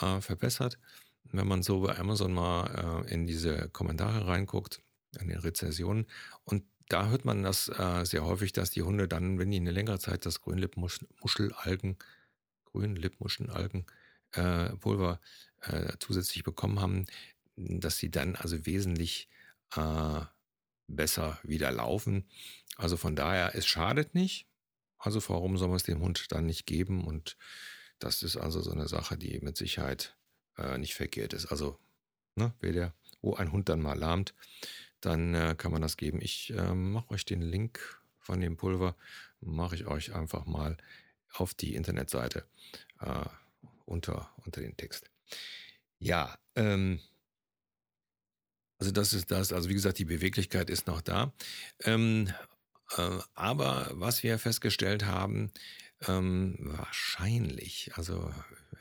äh, 0.00 0.20
verbessert. 0.20 0.78
Wenn 1.24 1.46
man 1.46 1.62
so 1.62 1.80
bei 1.80 1.98
Amazon 1.98 2.32
mal 2.32 3.04
äh, 3.06 3.12
in 3.12 3.26
diese 3.26 3.68
Kommentare 3.70 4.26
reinguckt, 4.26 4.80
in 5.20 5.28
den 5.28 5.38
Rezensionen 5.38 6.06
und 6.44 6.64
da 6.88 7.08
hört 7.08 7.24
man 7.24 7.42
das 7.42 7.68
äh, 7.68 8.04
sehr 8.04 8.24
häufig, 8.24 8.52
dass 8.52 8.70
die 8.70 8.82
Hunde 8.82 9.08
dann, 9.08 9.38
wenn 9.38 9.50
die 9.50 9.58
eine 9.58 9.70
längere 9.70 9.98
Zeit 9.98 10.26
das 10.26 10.40
Grünlippmuschelalgen, 10.40 11.96
Grünlippmuschelalgen 12.66 13.86
äh, 14.32 14.70
Pulver 14.76 15.20
äh, 15.60 15.92
zusätzlich 16.00 16.42
bekommen 16.42 16.80
haben, 16.80 17.06
dass 17.56 17.98
sie 17.98 18.10
dann 18.10 18.34
also 18.36 18.66
wesentlich 18.66 19.28
äh, 19.76 20.20
besser 20.96 21.38
wieder 21.42 21.70
laufen. 21.70 22.28
Also 22.76 22.96
von 22.96 23.16
daher, 23.16 23.54
es 23.54 23.66
schadet 23.66 24.14
nicht. 24.14 24.46
Also 24.98 25.20
warum 25.28 25.58
soll 25.58 25.68
man 25.68 25.76
es 25.76 25.82
dem 25.82 26.00
Hund 26.00 26.30
dann 26.30 26.46
nicht 26.46 26.66
geben? 26.66 27.04
Und 27.04 27.36
das 27.98 28.22
ist 28.22 28.36
also 28.36 28.60
so 28.60 28.72
eine 28.72 28.88
Sache, 28.88 29.16
die 29.16 29.40
mit 29.40 29.56
Sicherheit 29.56 30.16
äh, 30.58 30.78
nicht 30.78 30.94
verkehrt 30.94 31.32
ist. 31.32 31.46
Also, 31.46 31.78
ne, 32.36 32.54
wer 32.60 32.72
der, 32.72 32.94
wo 33.20 33.34
ein 33.34 33.52
Hund 33.52 33.68
dann 33.68 33.80
mal 33.80 33.98
lahmt, 33.98 34.34
dann 35.00 35.34
äh, 35.34 35.54
kann 35.56 35.72
man 35.72 35.82
das 35.82 35.96
geben. 35.96 36.20
Ich 36.20 36.50
äh, 36.50 36.74
mache 36.74 37.10
euch 37.10 37.24
den 37.24 37.42
Link 37.42 38.00
von 38.18 38.40
dem 38.40 38.56
Pulver, 38.56 38.96
mache 39.40 39.74
ich 39.74 39.86
euch 39.86 40.14
einfach 40.14 40.46
mal 40.46 40.76
auf 41.32 41.54
die 41.54 41.74
Internetseite 41.74 42.46
äh, 43.00 43.24
unter, 43.84 44.32
unter 44.44 44.60
den 44.60 44.76
Text. 44.76 45.10
Ja, 45.98 46.38
ähm, 46.54 47.00
also 48.82 48.90
das 48.90 49.12
ist 49.12 49.30
das. 49.30 49.52
Also 49.52 49.68
wie 49.68 49.74
gesagt, 49.74 50.00
die 50.00 50.04
Beweglichkeit 50.04 50.68
ist 50.68 50.88
noch 50.88 51.02
da. 51.02 51.32
Ähm, 51.84 52.32
äh, 52.96 53.18
aber 53.36 53.88
was 53.92 54.24
wir 54.24 54.40
festgestellt 54.40 55.04
haben, 55.04 55.52
ähm, 56.08 56.56
wahrscheinlich, 56.58 57.92
also 57.94 58.34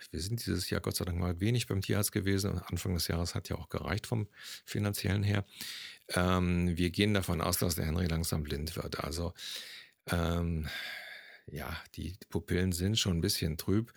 wir 0.09 0.19
sind 0.19 0.43
dieses 0.43 0.71
Jahr 0.71 0.81
Gott 0.81 0.95
sei 0.95 1.05
Dank 1.05 1.19
mal 1.19 1.39
wenig 1.39 1.67
beim 1.67 1.81
Tierarzt 1.81 2.11
gewesen. 2.11 2.57
Anfang 2.65 2.95
des 2.95 3.07
Jahres 3.09 3.35
hat 3.35 3.47
ja 3.49 3.57
auch 3.57 3.69
gereicht 3.69 4.07
vom 4.07 4.27
finanziellen 4.65 5.21
her. 5.21 5.45
Ähm, 6.07 6.75
wir 6.75 6.89
gehen 6.89 7.13
davon 7.13 7.39
aus, 7.39 7.59
dass 7.59 7.75
der 7.75 7.85
Henry 7.85 8.07
langsam 8.07 8.41
blind 8.41 8.75
wird. 8.75 9.03
Also 9.03 9.35
ähm, 10.07 10.67
ja, 11.45 11.77
die 11.93 12.15
Pupillen 12.29 12.71
sind 12.71 12.97
schon 12.97 13.19
ein 13.19 13.21
bisschen 13.21 13.55
trüb. 13.55 13.93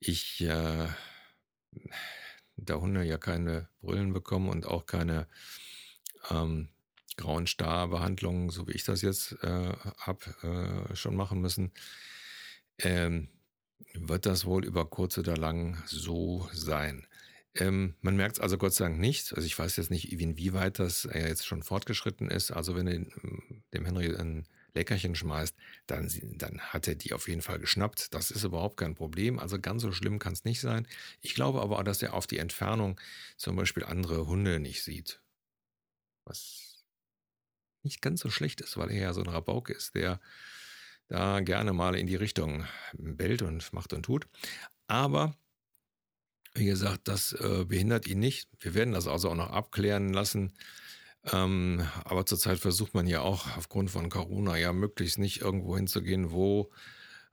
Ich, 0.00 0.40
äh, 0.40 0.88
da 2.64 2.76
Hunde 2.76 3.02
ja 3.04 3.18
keine 3.18 3.68
Brillen 3.82 4.12
bekommen 4.12 4.48
und 4.48 4.66
auch 4.66 4.86
keine 4.86 5.26
ähm, 6.30 6.68
grauen 7.16 7.46
Starbehandlungen, 7.46 8.50
so 8.50 8.66
wie 8.66 8.72
ich 8.72 8.84
das 8.84 9.02
jetzt 9.02 9.36
äh, 9.42 9.72
habe, 9.98 10.88
äh, 10.92 10.96
schon 10.96 11.16
machen 11.16 11.40
müssen, 11.40 11.72
ähm, 12.78 13.28
wird 13.94 14.26
das 14.26 14.44
wohl 14.44 14.64
über 14.64 14.86
kurz 14.86 15.18
oder 15.18 15.36
lang 15.36 15.82
so 15.86 16.48
sein. 16.52 17.06
Ähm, 17.54 17.94
man 18.00 18.16
merkt 18.16 18.36
es 18.36 18.40
also 18.40 18.58
Gott 18.58 18.74
sei 18.74 18.84
Dank 18.84 19.00
nicht. 19.00 19.34
Also 19.34 19.44
ich 19.44 19.58
weiß 19.58 19.76
jetzt 19.76 19.90
nicht, 19.90 20.12
inwieweit 20.12 20.78
das 20.78 21.04
äh, 21.04 21.26
jetzt 21.28 21.46
schon 21.46 21.62
fortgeschritten 21.62 22.30
ist. 22.30 22.52
Also 22.52 22.76
wenn 22.76 22.86
du 22.86 23.06
dem 23.74 23.84
Henry 23.84 24.14
ein 24.14 24.46
Leckerchen 24.74 25.14
schmeißt, 25.14 25.54
dann, 25.86 26.10
dann 26.36 26.60
hat 26.60 26.88
er 26.88 26.94
die 26.94 27.12
auf 27.12 27.28
jeden 27.28 27.42
Fall 27.42 27.58
geschnappt. 27.58 28.14
Das 28.14 28.30
ist 28.30 28.44
überhaupt 28.44 28.76
kein 28.76 28.94
Problem. 28.94 29.38
Also 29.38 29.58
ganz 29.58 29.82
so 29.82 29.92
schlimm 29.92 30.18
kann 30.18 30.32
es 30.32 30.44
nicht 30.44 30.60
sein. 30.60 30.86
Ich 31.20 31.34
glaube 31.34 31.60
aber 31.60 31.78
auch, 31.78 31.84
dass 31.84 32.02
er 32.02 32.14
auf 32.14 32.26
die 32.26 32.38
Entfernung 32.38 33.00
zum 33.36 33.56
Beispiel 33.56 33.84
andere 33.84 34.26
Hunde 34.26 34.60
nicht 34.60 34.82
sieht. 34.82 35.20
Was 36.24 36.84
nicht 37.82 38.02
ganz 38.02 38.20
so 38.20 38.30
schlecht 38.30 38.60
ist, 38.60 38.76
weil 38.76 38.90
er 38.90 39.00
ja 39.00 39.12
so 39.12 39.22
ein 39.22 39.28
Rabauke 39.28 39.72
ist, 39.72 39.94
der 39.94 40.20
da 41.08 41.40
gerne 41.40 41.72
mal 41.72 41.96
in 41.96 42.06
die 42.06 42.16
Richtung 42.16 42.66
bellt 42.92 43.42
und 43.42 43.72
macht 43.72 43.92
und 43.92 44.04
tut. 44.04 44.28
Aber 44.86 45.34
wie 46.54 46.66
gesagt, 46.66 47.08
das 47.08 47.32
äh, 47.32 47.64
behindert 47.64 48.06
ihn 48.06 48.18
nicht. 48.18 48.48
Wir 48.60 48.74
werden 48.74 48.92
das 48.92 49.06
also 49.06 49.30
auch 49.30 49.36
noch 49.36 49.50
abklären 49.50 50.12
lassen. 50.12 50.52
Ähm, 51.32 51.86
aber 52.04 52.24
zurzeit 52.24 52.58
versucht 52.58 52.94
man 52.94 53.06
ja 53.06 53.20
auch 53.20 53.56
aufgrund 53.56 53.90
von 53.90 54.08
Corona 54.08 54.56
ja 54.56 54.72
möglichst 54.72 55.18
nicht 55.18 55.40
irgendwo 55.42 55.76
hinzugehen, 55.76 56.30
wo 56.30 56.70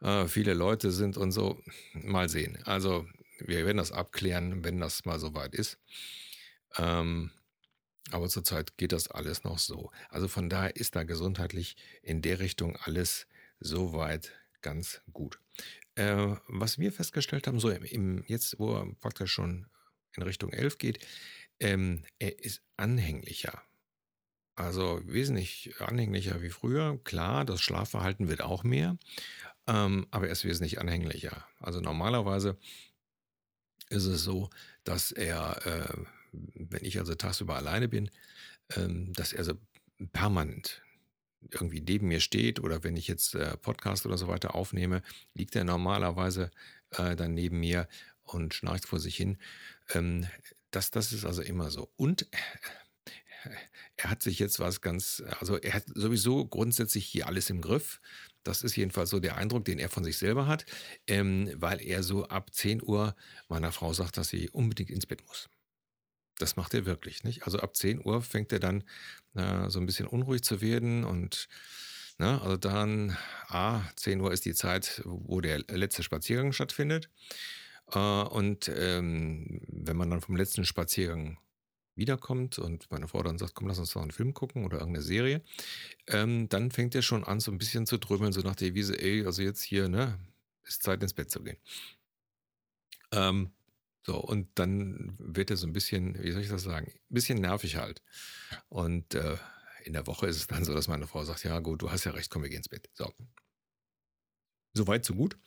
äh, 0.02 0.28
viele 0.28 0.54
Leute 0.54 0.92
sind 0.92 1.18
und 1.18 1.32
so. 1.32 1.62
Mal 1.94 2.30
sehen. 2.30 2.60
Also 2.66 3.08
wir 3.40 3.66
werden 3.66 3.78
das 3.78 3.92
abklären, 3.92 4.64
wenn 4.64 4.80
das 4.80 5.06
mal 5.06 5.20
soweit 5.20 5.56
ist. 5.56 5.80
Ähm, 6.78 7.32
aber 8.12 8.30
zurzeit 8.30 8.78
geht 8.78 8.92
das 8.92 9.10
alles 9.10 9.44
noch 9.44 9.60
so. 9.60 9.92
Also 10.10 10.28
von 10.28 10.50
daher 10.50 10.76
ist 10.76 10.96
da 10.96 11.04
gesundheitlich 11.04 11.76
in 12.02 12.22
der 12.22 12.40
Richtung 12.40 12.78
alles 12.78 13.28
soweit 13.60 14.32
ganz 14.62 15.02
gut. 15.12 15.40
Äh, 15.96 16.36
was 16.48 16.78
wir 16.78 16.92
festgestellt 16.92 17.48
haben, 17.48 17.60
so 17.60 17.70
im, 17.70 17.84
im, 17.84 18.24
jetzt, 18.28 18.60
wo 18.60 18.76
er 18.76 18.88
praktisch 19.02 19.32
schon 19.32 19.68
in 20.16 20.24
Richtung 20.24 20.52
11 20.52 20.78
geht, 20.78 21.06
ähm, 21.60 22.04
er 22.20 22.44
ist 22.44 22.62
anhänglicher. 22.78 23.62
Also 24.58 25.00
wesentlich 25.06 25.76
anhänglicher 25.80 26.42
wie 26.42 26.50
früher. 26.50 27.00
Klar, 27.04 27.46
das 27.46 27.62
Schlafverhalten 27.62 28.28
wird 28.28 28.42
auch 28.42 28.64
mehr, 28.64 28.98
ähm, 29.68 30.08
aber 30.10 30.26
er 30.26 30.32
ist 30.32 30.46
wesentlich 30.46 30.82
anhänglicher. 30.82 31.46
Also 31.60 31.80
normalerweise 31.80 32.58
ist 33.90 34.06
es 34.06 34.24
so, 34.24 34.50
dass 34.84 35.12
er, 35.12 35.66
äh, 35.68 35.98
wenn 36.32 36.84
ich 36.84 36.98
also 36.98 37.14
tagsüber 37.14 37.56
alleine 37.56 37.88
bin, 37.88 38.10
ähm, 38.76 39.14
dass 39.14 39.32
er 39.32 39.44
so 39.44 39.54
permanent 40.12 40.82
irgendwie 41.52 41.82
neben 41.82 42.08
mir 42.08 42.20
steht 42.20 42.60
oder 42.60 42.84
wenn 42.84 42.98
ich 42.98 43.08
jetzt 43.08 43.36
äh, 43.36 43.56
Podcast 43.58 44.08
oder 44.08 44.18
so 44.18 44.28
weiter 44.28 44.56
aufnehme, 44.56 45.04
liegt 45.36 45.56
er 45.56 45.66
normalerweise 45.66 46.50
äh, 46.90 47.16
dann 47.16 47.36
neben 47.36 47.60
mir 47.60 47.88
und 48.24 48.56
schnarcht 48.56 48.88
vor 48.88 49.00
sich 49.00 49.16
hin. 49.16 49.38
Ähm, 49.94 50.26
das, 50.72 50.90
das 50.90 51.14
ist 51.14 51.26
also 51.26 51.44
immer 51.44 51.70
so. 51.70 51.92
Und 51.96 52.28
er 53.98 54.10
hat 54.10 54.22
sich 54.22 54.40
jetzt 54.40 54.60
was 54.60 54.82
ganz, 54.82 55.24
also 55.40 55.58
er 55.58 55.74
hat 55.74 55.86
sowieso 55.94 56.46
grundsätzlich 56.46 57.06
hier 57.06 57.28
alles 57.28 57.50
im 57.50 57.62
Griff. 57.62 58.00
Das 58.44 58.64
ist 58.64 58.76
jedenfalls 58.76 59.10
so 59.10 59.20
der 59.20 59.36
Eindruck, 59.38 59.66
den 59.66 59.80
er 59.80 59.90
von 59.90 60.04
sich 60.04 60.18
selber 60.18 60.48
hat, 60.48 60.66
ähm, 61.08 61.52
weil 61.56 61.82
er 61.82 62.04
so 62.04 62.28
ab 62.28 62.54
10 62.54 62.82
Uhr 62.82 63.16
meiner 63.50 63.72
Frau 63.72 63.94
sagt, 63.94 64.18
dass 64.18 64.30
sie 64.30 64.50
unbedingt 64.50 64.90
ins 64.90 65.06
Bett 65.06 65.26
muss. 65.28 65.50
Das 66.40 66.56
macht 66.56 66.74
er 66.74 66.86
wirklich, 66.86 67.24
nicht? 67.24 67.44
Also 67.44 67.60
ab 67.60 67.76
10 67.76 68.06
Uhr 68.06 68.22
fängt 68.22 68.54
er 68.54 68.60
dann 68.60 68.84
äh, 69.36 69.70
so 69.70 69.80
ein 69.80 69.86
bisschen 69.86 70.08
unruhig 70.08 70.44
zu 70.44 70.62
werden 70.62 71.04
und 71.04 71.50
ne, 72.20 72.42
also 72.42 72.58
dann, 72.58 73.18
ah, 73.48 73.82
10 73.96 74.22
Uhr 74.22 74.32
ist 74.32 74.46
die 74.46 74.54
Zeit, 74.54 75.02
wo 75.06 75.42
der 75.42 75.60
letzte 75.68 76.04
Spaziergang 76.04 76.54
stattfindet. 76.54 77.10
Äh, 77.92 78.00
und 78.00 78.72
ähm, 78.76 79.62
wenn 79.68 79.98
man 79.98 80.10
dann 80.10 80.22
vom 80.22 80.36
letzten 80.36 80.66
Spaziergang 80.66 81.38
wiederkommt 81.98 82.60
und 82.60 82.90
meine 82.92 83.08
Frau 83.08 83.24
dann 83.24 83.38
sagt, 83.38 83.56
komm, 83.56 83.68
lass 83.68 83.80
uns 83.80 83.92
doch 83.92 84.02
einen 84.02 84.12
Film 84.12 84.34
gucken 84.34 84.66
oder 84.66 84.80
irgendeine 84.80 85.04
Serie, 85.04 85.42
ähm, 86.08 86.50
dann 86.50 86.72
fängt 86.72 86.96
er 86.96 87.02
schon 87.02 87.24
an, 87.24 87.40
so 87.40 87.52
ein 87.52 87.58
bisschen 87.58 87.86
zu 87.86 87.98
drömeln, 87.98 88.34
so 88.34 88.42
nach 88.42 88.56
der 88.56 88.74
Wiese, 88.74 89.00
ey, 89.00 89.26
also 89.26 89.42
jetzt 89.42 89.62
hier, 89.62 89.90
ne, 89.90 90.20
ist 90.64 90.84
Zeit 90.84 91.02
ins 91.02 91.14
Bett 91.14 91.32
zu 91.32 91.44
gehen. 91.44 91.58
Ähm, 93.12 93.52
so, 94.06 94.18
und 94.18 94.48
dann 94.56 95.16
wird 95.18 95.52
er 95.52 95.58
so 95.58 95.68
ein 95.68 95.74
bisschen, 95.74 96.22
wie 96.24 96.32
soll 96.32 96.42
ich 96.42 96.50
das 96.50 96.64
sagen, 96.64 96.88
ein 96.88 97.14
bisschen 97.14 97.42
nervig 97.42 97.76
halt. 97.76 98.02
Und 98.70 99.16
äh, 99.16 99.38
in 99.84 99.94
der 99.94 100.08
Woche 100.08 100.28
ist 100.28 100.38
es 100.38 100.48
dann 100.48 100.64
so, 100.64 100.74
dass 100.74 100.88
meine 100.88 101.08
Frau 101.08 101.24
sagt, 101.26 101.44
ja 101.44 101.60
gut, 101.60 101.82
du 101.82 101.92
hast 101.92 102.06
ja 102.06 102.12
recht, 102.12 102.30
komm, 102.30 102.44
wir 102.44 102.50
gehen 102.50 102.60
ins 102.60 102.70
Bett. 102.70 102.90
So. 102.94 103.14
Soweit, 104.74 105.04
so 105.04 105.14
gut. 105.14 105.38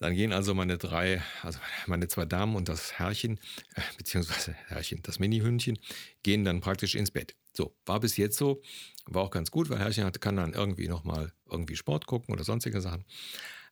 Dann 0.00 0.14
gehen 0.14 0.32
also 0.32 0.54
meine 0.54 0.78
drei, 0.78 1.22
also 1.42 1.58
meine 1.86 2.08
zwei 2.08 2.24
Damen 2.24 2.56
und 2.56 2.70
das 2.70 2.94
Herrchen, 2.98 3.38
äh, 3.74 3.82
beziehungsweise 3.98 4.54
Herrchen, 4.68 5.02
das 5.02 5.18
Mini-Hündchen, 5.18 5.78
gehen 6.22 6.42
dann 6.42 6.62
praktisch 6.62 6.94
ins 6.94 7.10
Bett. 7.10 7.36
So, 7.52 7.76
war 7.84 8.00
bis 8.00 8.16
jetzt 8.16 8.38
so, 8.38 8.62
war 9.04 9.22
auch 9.22 9.30
ganz 9.30 9.50
gut, 9.50 9.68
weil 9.68 9.78
Herrchen 9.78 10.04
hat, 10.04 10.18
kann 10.22 10.36
dann 10.36 10.54
irgendwie 10.54 10.88
nochmal 10.88 11.34
irgendwie 11.50 11.76
Sport 11.76 12.06
gucken 12.06 12.32
oder 12.34 12.44
sonstige 12.44 12.80
Sachen. 12.80 13.04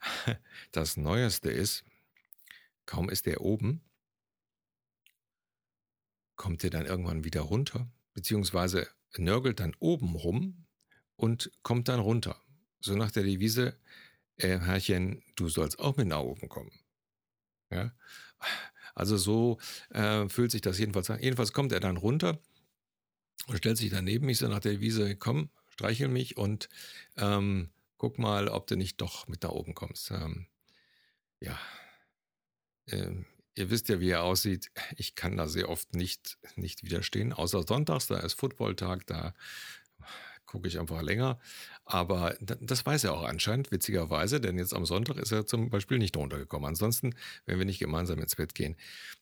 Das 0.70 0.96
Neueste 0.96 1.50
ist, 1.50 1.84
kaum 2.84 3.08
ist 3.08 3.26
er 3.26 3.40
oben, 3.40 3.80
kommt 6.36 6.62
er 6.62 6.70
dann 6.70 6.84
irgendwann 6.86 7.24
wieder 7.24 7.40
runter, 7.40 7.90
beziehungsweise 8.12 8.86
nörgelt 9.16 9.60
dann 9.60 9.74
oben 9.80 10.14
rum 10.14 10.66
und 11.16 11.50
kommt 11.62 11.88
dann 11.88 12.00
runter. 12.00 12.40
So 12.80 12.94
nach 12.94 13.10
der 13.10 13.24
Devise, 13.24 13.76
äh, 14.38 14.58
Herrchen, 14.58 15.22
du 15.36 15.48
sollst 15.48 15.78
auch 15.78 15.96
mit 15.96 16.08
nach 16.08 16.20
oben 16.20 16.48
kommen. 16.48 16.72
Ja? 17.70 17.92
Also 18.94 19.16
so 19.16 19.58
äh, 19.90 20.28
fühlt 20.28 20.50
sich 20.50 20.60
das 20.60 20.78
jedenfalls 20.78 21.10
an. 21.10 21.20
Jedenfalls 21.20 21.52
kommt 21.52 21.72
er 21.72 21.80
dann 21.80 21.96
runter 21.96 22.40
und 23.46 23.58
stellt 23.58 23.78
sich 23.78 23.90
dann 23.90 24.04
neben 24.04 24.26
mich 24.26 24.38
so 24.38 24.48
nach 24.48 24.60
der 24.60 24.72
Devise, 24.72 25.16
komm, 25.16 25.50
streichel 25.68 26.08
mich 26.08 26.36
und 26.36 26.68
ähm, 27.16 27.70
guck 27.96 28.18
mal, 28.18 28.48
ob 28.48 28.66
du 28.66 28.76
nicht 28.76 29.00
doch 29.00 29.28
mit 29.28 29.42
nach 29.42 29.50
oben 29.50 29.74
kommst. 29.74 30.10
Ähm, 30.10 30.46
ja, 31.40 31.58
ähm, 32.86 33.26
ihr 33.54 33.70
wisst 33.70 33.88
ja, 33.88 34.00
wie 34.00 34.10
er 34.10 34.24
aussieht. 34.24 34.70
Ich 34.96 35.14
kann 35.14 35.36
da 35.36 35.48
sehr 35.48 35.68
oft 35.68 35.94
nicht, 35.94 36.38
nicht 36.56 36.82
widerstehen, 36.84 37.32
außer 37.32 37.62
sonntags, 37.62 38.06
da 38.06 38.18
ist 38.18 38.34
Footballtag, 38.34 39.06
da 39.06 39.34
gucke 40.48 40.66
ich 40.66 40.80
einfach 40.80 41.02
länger. 41.02 41.38
Aber 41.84 42.34
das 42.40 42.84
weiß 42.84 43.04
er 43.04 43.12
auch 43.12 43.22
anscheinend, 43.22 43.70
witzigerweise, 43.70 44.40
denn 44.40 44.58
jetzt 44.58 44.74
am 44.74 44.86
Sonntag 44.86 45.18
ist 45.18 45.30
er 45.30 45.46
zum 45.46 45.70
Beispiel 45.70 45.98
nicht 45.98 46.16
runtergekommen. 46.16 46.68
Ansonsten, 46.68 47.14
wenn 47.46 47.58
wir 47.58 47.66
nicht 47.66 47.78
gemeinsam 47.78 48.18
ins 48.18 48.34
Bett 48.34 48.54
gehen, 48.54 48.76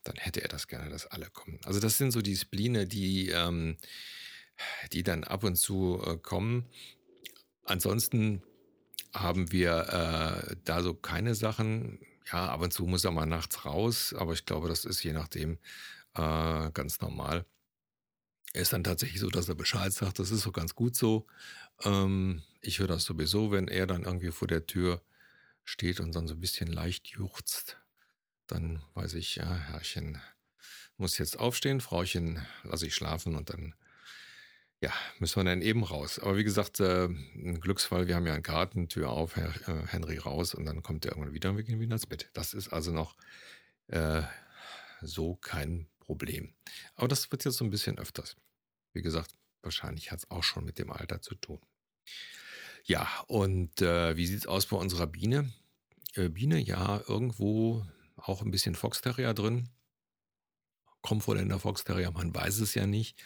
dann 0.04 0.16
hätte 0.16 0.40
er 0.40 0.48
das 0.48 0.68
gerne, 0.68 0.88
dass 0.88 1.06
alle 1.06 1.28
kommen. 1.30 1.60
Also 1.64 1.80
das 1.80 1.98
sind 1.98 2.12
so 2.12 2.22
die 2.22 2.36
Spline, 2.36 2.86
die, 2.86 3.30
ähm, 3.30 3.76
die 4.92 5.02
dann 5.02 5.24
ab 5.24 5.44
und 5.44 5.56
zu 5.56 6.00
äh, 6.06 6.16
kommen. 6.16 6.66
Ansonsten 7.64 8.42
haben 9.12 9.50
wir 9.52 10.48
äh, 10.50 10.56
da 10.64 10.82
so 10.82 10.94
keine 10.94 11.34
Sachen. 11.34 11.98
Ja, 12.32 12.48
ab 12.48 12.62
und 12.62 12.72
zu 12.72 12.86
muss 12.86 13.04
er 13.04 13.10
mal 13.12 13.26
nachts 13.26 13.64
raus, 13.64 14.14
aber 14.16 14.32
ich 14.32 14.46
glaube, 14.46 14.68
das 14.68 14.84
ist 14.84 15.02
je 15.02 15.12
nachdem 15.12 15.58
äh, 16.14 16.70
ganz 16.72 17.00
normal. 17.00 17.44
Er 18.56 18.62
ist 18.62 18.72
dann 18.72 18.84
tatsächlich 18.84 19.20
so, 19.20 19.28
dass 19.28 19.50
er 19.50 19.54
Bescheid 19.54 19.92
sagt, 19.92 20.18
das 20.18 20.30
ist 20.30 20.40
so 20.40 20.50
ganz 20.50 20.74
gut 20.74 20.96
so. 20.96 21.26
Ähm, 21.84 22.42
ich 22.62 22.78
höre 22.78 22.86
das 22.86 23.04
sowieso, 23.04 23.52
wenn 23.52 23.68
er 23.68 23.86
dann 23.86 24.04
irgendwie 24.04 24.30
vor 24.30 24.48
der 24.48 24.64
Tür 24.64 25.02
steht 25.62 26.00
und 26.00 26.16
dann 26.16 26.26
so 26.26 26.32
ein 26.32 26.40
bisschen 26.40 26.68
leicht 26.68 27.08
juchzt. 27.08 27.76
Dann 28.46 28.82
weiß 28.94 29.12
ich, 29.12 29.36
ja, 29.36 29.54
Herrchen 29.54 30.22
muss 30.96 31.18
jetzt 31.18 31.38
aufstehen, 31.38 31.82
Frauchen 31.82 32.46
lasse 32.62 32.86
ich 32.86 32.94
schlafen 32.94 33.34
und 33.34 33.50
dann, 33.50 33.74
ja, 34.80 34.90
müssen 35.18 35.36
wir 35.36 35.44
dann 35.44 35.60
eben 35.60 35.84
raus. 35.84 36.18
Aber 36.18 36.38
wie 36.38 36.44
gesagt, 36.44 36.80
äh, 36.80 37.08
ein 37.08 37.60
Glücksfall, 37.60 38.06
wir 38.06 38.16
haben 38.16 38.26
ja 38.26 38.32
einen 38.32 38.42
Garten, 38.42 38.88
Tür 38.88 39.10
auf, 39.10 39.36
Herr, 39.36 39.50
äh, 39.68 39.86
Henry 39.88 40.16
raus 40.16 40.54
und 40.54 40.64
dann 40.64 40.82
kommt 40.82 41.04
er 41.04 41.12
irgendwann 41.12 41.34
wieder 41.34 41.50
und 41.50 41.58
wir 41.58 41.64
gehen 41.64 41.78
wieder 41.78 41.92
ins 41.92 42.06
Bett. 42.06 42.30
Das 42.32 42.54
ist 42.54 42.72
also 42.72 42.90
noch 42.90 43.16
äh, 43.88 44.22
so 45.02 45.34
kein 45.34 45.88
Problem. 46.00 46.54
Aber 46.94 47.08
das 47.08 47.30
wird 47.30 47.44
jetzt 47.44 47.58
so 47.58 47.64
ein 47.66 47.70
bisschen 47.70 47.98
öfters. 47.98 48.34
Wie 48.96 49.02
gesagt, 49.02 49.34
wahrscheinlich 49.62 50.10
hat 50.10 50.20
es 50.20 50.30
auch 50.30 50.42
schon 50.42 50.64
mit 50.64 50.78
dem 50.78 50.90
Alter 50.90 51.20
zu 51.20 51.34
tun. 51.34 51.60
Ja, 52.84 53.06
und 53.26 53.82
äh, 53.82 54.16
wie 54.16 54.26
sieht 54.26 54.38
es 54.38 54.46
aus 54.46 54.66
bei 54.66 54.76
unserer 54.76 55.06
Biene? 55.06 55.52
Äh, 56.14 56.30
Biene, 56.30 56.58
ja, 56.58 57.02
irgendwo 57.06 57.84
auch 58.16 58.40
ein 58.42 58.50
bisschen 58.50 58.74
Fox 58.74 59.02
Terrier 59.02 59.34
drin. 59.34 59.68
Komfortländer 61.02 61.60
Fox 61.60 61.84
Terrier, 61.84 62.10
man 62.10 62.34
weiß 62.34 62.60
es 62.60 62.74
ja 62.74 62.86
nicht. 62.86 63.22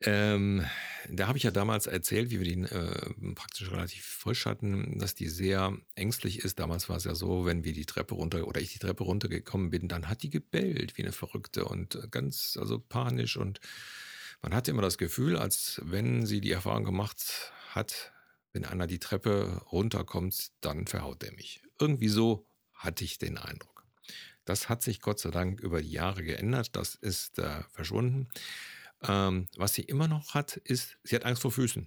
Ähm, 0.00 0.64
da 1.08 1.28
habe 1.28 1.38
ich 1.38 1.44
ja 1.44 1.50
damals 1.50 1.86
erzählt, 1.86 2.30
wie 2.30 2.40
wir 2.40 2.46
die 2.46 2.60
äh, 2.62 3.34
praktisch 3.34 3.70
relativ 3.70 4.04
frisch 4.04 4.46
hatten, 4.46 4.98
dass 4.98 5.14
die 5.14 5.28
sehr 5.28 5.76
ängstlich 5.94 6.40
ist. 6.40 6.58
Damals 6.58 6.88
war 6.88 6.96
es 6.96 7.04
ja 7.04 7.14
so, 7.14 7.44
wenn 7.44 7.64
wir 7.64 7.72
die 7.72 7.86
Treppe 7.86 8.14
runter 8.14 8.46
oder 8.46 8.60
ich 8.60 8.72
die 8.72 8.78
Treppe 8.78 9.04
runtergekommen 9.04 9.70
bin, 9.70 9.88
dann 9.88 10.08
hat 10.08 10.22
die 10.22 10.30
gebellt 10.30 10.96
wie 10.96 11.02
eine 11.02 11.12
Verrückte 11.12 11.66
und 11.66 12.10
ganz, 12.10 12.56
also 12.58 12.78
panisch 12.78 13.36
und 13.36 13.60
man 14.42 14.54
hatte 14.54 14.70
immer 14.70 14.82
das 14.82 14.98
Gefühl, 14.98 15.36
als 15.36 15.80
wenn 15.84 16.26
sie 16.26 16.40
die 16.40 16.50
Erfahrung 16.50 16.84
gemacht 16.84 17.52
hat, 17.70 18.12
wenn 18.52 18.64
einer 18.64 18.86
die 18.86 18.98
Treppe 18.98 19.62
runterkommt, 19.70 20.52
dann 20.60 20.86
verhaut 20.86 21.22
er 21.22 21.32
mich. 21.32 21.62
Irgendwie 21.78 22.08
so 22.08 22.46
hatte 22.74 23.04
ich 23.04 23.18
den 23.18 23.38
Eindruck. 23.38 23.86
Das 24.44 24.68
hat 24.68 24.82
sich 24.82 25.00
Gott 25.00 25.20
sei 25.20 25.30
Dank 25.30 25.60
über 25.60 25.80
die 25.80 25.92
Jahre 25.92 26.24
geändert. 26.24 26.74
Das 26.74 26.96
ist 26.96 27.38
äh, 27.38 27.62
verschwunden. 27.70 28.28
Ähm, 29.02 29.46
was 29.56 29.74
sie 29.74 29.82
immer 29.82 30.08
noch 30.08 30.34
hat, 30.34 30.56
ist, 30.56 30.98
sie 31.04 31.14
hat 31.14 31.24
Angst 31.24 31.42
vor 31.42 31.52
Füßen. 31.52 31.86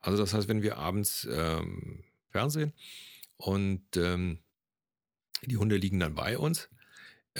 Also 0.00 0.18
das 0.18 0.34
heißt, 0.34 0.48
wenn 0.48 0.62
wir 0.62 0.76
abends 0.76 1.26
ähm, 1.30 2.04
Fernsehen 2.30 2.74
und 3.38 3.84
ähm, 3.96 4.40
die 5.42 5.56
Hunde 5.56 5.76
liegen 5.76 5.98
dann 5.98 6.14
bei 6.14 6.38
uns, 6.38 6.68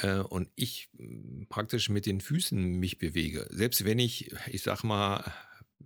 äh, 0.03 0.19
und 0.19 0.49
ich 0.57 0.89
hm, 0.97 1.47
praktisch 1.49 1.89
mit 1.89 2.07
den 2.07 2.21
Füßen 2.21 2.59
mich 2.59 2.99
bewege, 2.99 3.47
selbst 3.51 3.85
wenn 3.85 3.99
ich, 3.99 4.33
ich 4.49 4.63
sag 4.63 4.85
mal, 4.85 5.33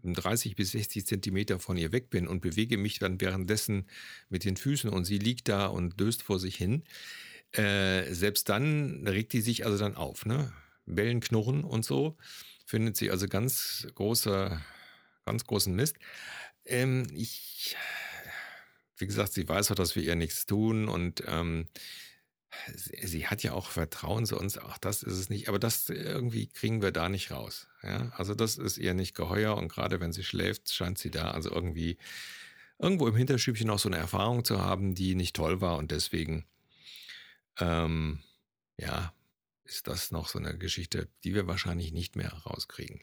30 0.02 0.56
bis 0.56 0.72
60 0.72 1.06
Zentimeter 1.06 1.58
von 1.58 1.76
ihr 1.76 1.92
weg 1.92 2.10
bin 2.10 2.26
und 2.26 2.40
bewege 2.40 2.78
mich 2.78 2.98
dann 2.98 3.20
währenddessen 3.20 3.86
mit 4.28 4.44
den 4.44 4.56
Füßen 4.56 4.88
und 4.88 5.04
sie 5.04 5.18
liegt 5.18 5.48
da 5.48 5.66
und 5.66 6.00
döst 6.00 6.22
vor 6.22 6.38
sich 6.38 6.56
hin, 6.56 6.84
äh, 7.52 8.12
selbst 8.12 8.48
dann 8.48 9.06
regt 9.06 9.32
die 9.32 9.40
sich 9.40 9.66
also 9.66 9.76
dann 9.78 9.96
auf, 9.96 10.24
ne? 10.24 10.52
Bellen, 10.86 11.20
knurren 11.20 11.64
und 11.64 11.84
so, 11.84 12.16
findet 12.66 12.96
sie 12.96 13.10
also 13.10 13.28
ganz 13.28 13.86
großer, 13.94 14.60
ganz 15.24 15.44
großen 15.44 15.74
Mist. 15.74 15.96
Ähm, 16.64 17.06
ich, 17.14 17.76
wie 18.96 19.06
gesagt, 19.06 19.32
sie 19.32 19.48
weiß 19.48 19.70
auch, 19.70 19.76
dass 19.76 19.94
wir 19.94 20.02
ihr 20.02 20.16
nichts 20.16 20.46
tun 20.46 20.88
und 20.88 21.22
ähm, 21.26 21.66
sie, 22.74 23.26
hat 23.26 23.42
ja 23.42 23.52
auch 23.52 23.70
Vertrauen 23.70 24.26
zu 24.26 24.38
uns, 24.38 24.58
ach, 24.58 24.78
das 24.78 25.02
ist 25.02 25.18
es 25.18 25.30
nicht, 25.30 25.48
aber 25.48 25.58
das 25.58 25.88
irgendwie 25.88 26.48
kriegen 26.48 26.82
wir 26.82 26.92
da 26.92 27.08
nicht 27.08 27.30
raus. 27.30 27.68
Ja? 27.82 28.10
Also 28.16 28.34
das 28.34 28.58
ist 28.58 28.78
ihr 28.78 28.94
nicht 28.94 29.14
geheuer 29.14 29.56
und 29.56 29.68
gerade 29.68 30.00
wenn 30.00 30.12
sie 30.12 30.24
schläft, 30.24 30.70
scheint 30.70 30.98
sie 30.98 31.10
da 31.10 31.30
also 31.30 31.50
irgendwie 31.50 31.98
irgendwo 32.78 33.06
im 33.08 33.16
Hinterstübchen 33.16 33.70
auch 33.70 33.78
so 33.78 33.88
eine 33.88 33.98
Erfahrung 33.98 34.44
zu 34.44 34.60
haben, 34.60 34.94
die 34.94 35.14
nicht 35.14 35.36
toll 35.36 35.60
war 35.60 35.76
und 35.76 35.90
deswegen, 35.90 36.46
ähm, 37.58 38.22
ja, 38.78 39.14
ist 39.64 39.86
das 39.86 40.10
noch 40.10 40.28
so 40.28 40.38
eine 40.38 40.58
Geschichte, 40.58 41.08
die 41.22 41.34
wir 41.34 41.46
wahrscheinlich 41.46 41.92
nicht 41.92 42.16
mehr 42.16 42.32
rauskriegen. 42.32 43.02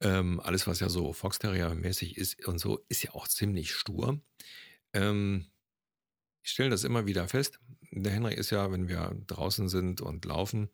Ähm, 0.00 0.40
alles, 0.40 0.66
was 0.66 0.80
ja 0.80 0.88
so 0.88 1.12
Fox 1.12 1.38
Terrier-mäßig 1.38 2.16
ist 2.16 2.44
und 2.46 2.58
so, 2.58 2.84
ist 2.88 3.02
ja 3.02 3.12
auch 3.12 3.28
ziemlich 3.28 3.72
stur. 3.72 4.20
Ähm, 4.92 5.46
ich 6.46 6.52
stelle 6.52 6.70
das 6.70 6.84
immer 6.84 7.06
wieder 7.06 7.26
fest. 7.26 7.58
Der 7.90 8.12
Henry 8.12 8.34
ist 8.34 8.50
ja, 8.50 8.70
wenn 8.70 8.88
wir 8.88 9.16
draußen 9.26 9.68
sind 9.68 10.00
und 10.00 10.24
laufen, 10.24 10.70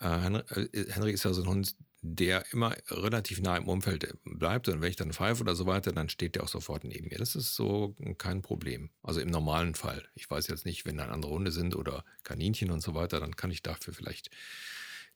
äh, 0.00 0.08
Henry, 0.08 0.42
äh, 0.72 0.92
Henry 0.92 1.10
ist 1.10 1.24
ja 1.24 1.32
so 1.32 1.42
ein 1.42 1.48
Hund, 1.48 1.74
der 2.02 2.44
immer 2.52 2.76
relativ 2.88 3.40
nah 3.40 3.56
im 3.56 3.66
Umfeld 3.68 4.16
bleibt. 4.24 4.68
Und 4.68 4.80
wenn 4.80 4.90
ich 4.90 4.96
dann 4.96 5.12
pfeife 5.12 5.42
oder 5.42 5.56
so 5.56 5.66
weiter, 5.66 5.90
dann 5.90 6.08
steht 6.08 6.36
der 6.36 6.44
auch 6.44 6.48
sofort 6.48 6.84
neben 6.84 7.08
mir. 7.08 7.18
Das 7.18 7.34
ist 7.34 7.56
so 7.56 7.96
kein 8.16 8.42
Problem. 8.42 8.90
Also 9.02 9.20
im 9.20 9.30
normalen 9.30 9.74
Fall. 9.74 10.08
Ich 10.14 10.30
weiß 10.30 10.46
jetzt 10.46 10.64
nicht, 10.64 10.86
wenn 10.86 10.98
dann 10.98 11.10
andere 11.10 11.32
Hunde 11.32 11.50
sind 11.50 11.74
oder 11.74 12.04
Kaninchen 12.22 12.70
und 12.70 12.80
so 12.80 12.94
weiter, 12.94 13.18
dann 13.18 13.34
kann 13.34 13.50
ich 13.50 13.62
dafür 13.62 13.92
vielleicht 13.92 14.30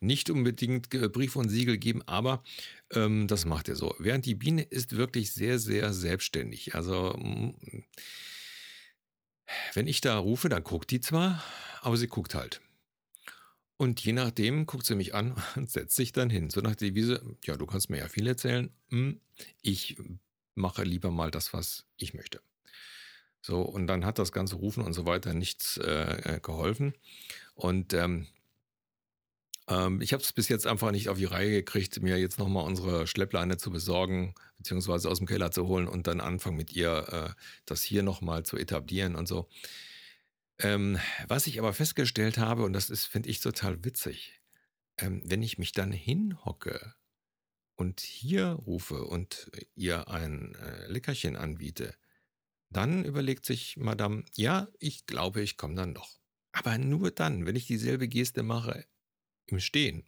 nicht 0.01 0.31
unbedingt 0.31 0.91
Brief 0.91 1.37
und 1.37 1.49
Siegel 1.49 1.79
geben, 1.79 2.03
aber 2.07 2.43
ähm, 2.93 3.29
das 3.29 3.45
macht 3.45 3.69
er 3.69 3.77
so. 3.77 3.95
Während 4.01 4.27
die 4.27 4.35
Biene 4.35 4.63
ist 4.63 4.97
wirklich 4.97 5.31
sehr, 5.31 5.61
sehr 5.61 5.93
selbstständig. 5.93 6.75
Also 6.75 7.17
wenn 9.75 9.87
ich 9.87 10.01
da 10.01 10.19
rufe, 10.19 10.49
dann 10.49 10.65
guckt 10.65 10.91
die 10.91 11.01
zwar, 11.01 11.43
aber 11.81 11.97
sie 11.97 12.09
guckt 12.09 12.35
halt. 12.35 12.61
Und 13.77 14.05
je 14.05 14.13
nachdem 14.13 14.67
guckt 14.67 14.87
sie 14.87 14.95
mich 14.95 15.15
an 15.15 15.35
und 15.57 15.71
setzt 15.71 15.97
sich 15.97 16.13
dann 16.13 16.31
hin. 16.31 16.51
So 16.51 16.61
nach 16.61 16.77
der 16.77 16.89
Devise, 16.89 17.37
ja, 17.45 17.57
du 17.57 17.67
kannst 17.67 17.91
mir 17.91 17.99
ja 17.99 18.09
viel 18.09 18.27
erzählen. 18.27 18.71
Hm, 18.91 19.21
ich 19.61 19.97
mache 20.55 20.85
lieber 20.85 21.11
mal 21.11 21.31
das, 21.31 21.53
was 21.53 21.87
ich 21.97 22.15
möchte. 22.15 22.41
So, 23.41 23.61
und 23.63 23.89
dann 23.89 24.05
hat 24.05 24.21
das 24.21 24.31
ganze 24.31 24.55
Rufen 24.57 24.85
und 24.85 24.93
so 24.93 25.05
weiter 25.05 25.35
nichts 25.35 25.77
äh, 25.79 26.39
geholfen. 26.43 26.95
Und 27.55 27.93
ähm, 27.93 28.29
ähm, 29.73 30.01
ich 30.01 30.13
habe 30.13 30.23
es 30.23 30.33
bis 30.33 30.49
jetzt 30.49 30.67
einfach 30.67 30.91
nicht 30.91 31.09
auf 31.09 31.19
die 31.19 31.25
Reihe 31.25 31.51
gekriegt, 31.51 32.03
mir 32.03 32.19
jetzt 32.19 32.39
nochmal 32.39 32.65
unsere 32.65 33.07
Schleppleine 33.07 33.57
zu 33.57 33.71
besorgen, 33.71 34.35
beziehungsweise 34.59 35.09
aus 35.09 35.19
dem 35.19 35.27
Keller 35.27 35.51
zu 35.51 35.67
holen 35.67 35.89
und 35.89 36.07
dann 36.07 36.21
anfangen 36.21 36.57
mit 36.57 36.73
ihr 36.73 37.09
äh, 37.09 37.41
das 37.65 37.83
hier 37.83 38.03
nochmal 38.03 38.45
zu 38.45 38.57
etablieren 38.57 39.15
und 39.15 39.27
so. 39.27 39.49
Ähm, 40.59 40.99
was 41.29 41.47
ich 41.47 41.59
aber 41.59 41.73
festgestellt 41.73 42.39
habe, 42.39 42.65
und 42.65 42.73
das 42.73 42.91
ist, 42.91 43.07
finde 43.07 43.31
ich, 43.31 43.41
total 43.41 43.85
witzig, 43.85 44.41
ähm, 44.99 45.23
wenn 45.25 45.43
ich 45.43 45.59
mich 45.59 45.73
dann 45.73 45.93
hinhocke 45.93 46.95
und 47.77 48.01
hier 48.01 48.47
rufe 48.47 49.05
und 49.05 49.51
ihr 49.75 50.09
ein 50.09 50.55
äh, 50.57 50.87
Leckerchen 50.89 51.37
anbiete, 51.37 51.95
dann 52.71 53.05
überlegt 53.05 53.47
sich 53.47 53.77
Madame, 53.77 54.25
ja, 54.35 54.69
ich 54.79 55.07
glaube, 55.07 55.43
ich 55.43 55.57
komme 55.57 55.75
dann 55.75 55.95
doch. 55.95 56.21
Aber 56.53 56.79
nur 56.79 57.11
dann, 57.11 57.47
wenn 57.47 57.57
ich 57.57 57.67
dieselbe 57.67 58.09
Geste 58.09 58.43
mache, 58.43 58.85
im 59.47 59.61
Stehen. 59.61 60.05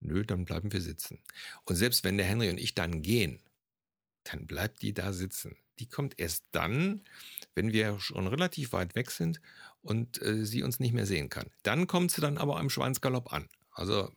Nö, 0.00 0.24
dann 0.24 0.44
bleiben 0.44 0.72
wir 0.72 0.80
sitzen. 0.80 1.20
Und 1.64 1.76
selbst 1.76 2.04
wenn 2.04 2.16
der 2.16 2.26
Henry 2.26 2.50
und 2.50 2.58
ich 2.58 2.74
dann 2.74 3.02
gehen, 3.02 3.40
dann 4.24 4.46
bleibt 4.46 4.82
die 4.82 4.92
da 4.94 5.12
sitzen. 5.12 5.56
Die 5.78 5.88
kommt 5.88 6.18
erst 6.18 6.44
dann, 6.52 7.02
wenn 7.54 7.72
wir 7.72 7.98
schon 8.00 8.26
relativ 8.26 8.72
weit 8.72 8.94
weg 8.94 9.10
sind 9.10 9.40
und 9.82 10.20
äh, 10.22 10.44
sie 10.44 10.62
uns 10.62 10.80
nicht 10.80 10.92
mehr 10.92 11.06
sehen 11.06 11.28
kann. 11.28 11.50
Dann 11.62 11.86
kommt 11.86 12.10
sie 12.10 12.20
dann 12.20 12.38
aber 12.38 12.58
am 12.58 12.70
Schweinsgalopp 12.70 13.32
an. 13.32 13.48
Also 13.72 14.12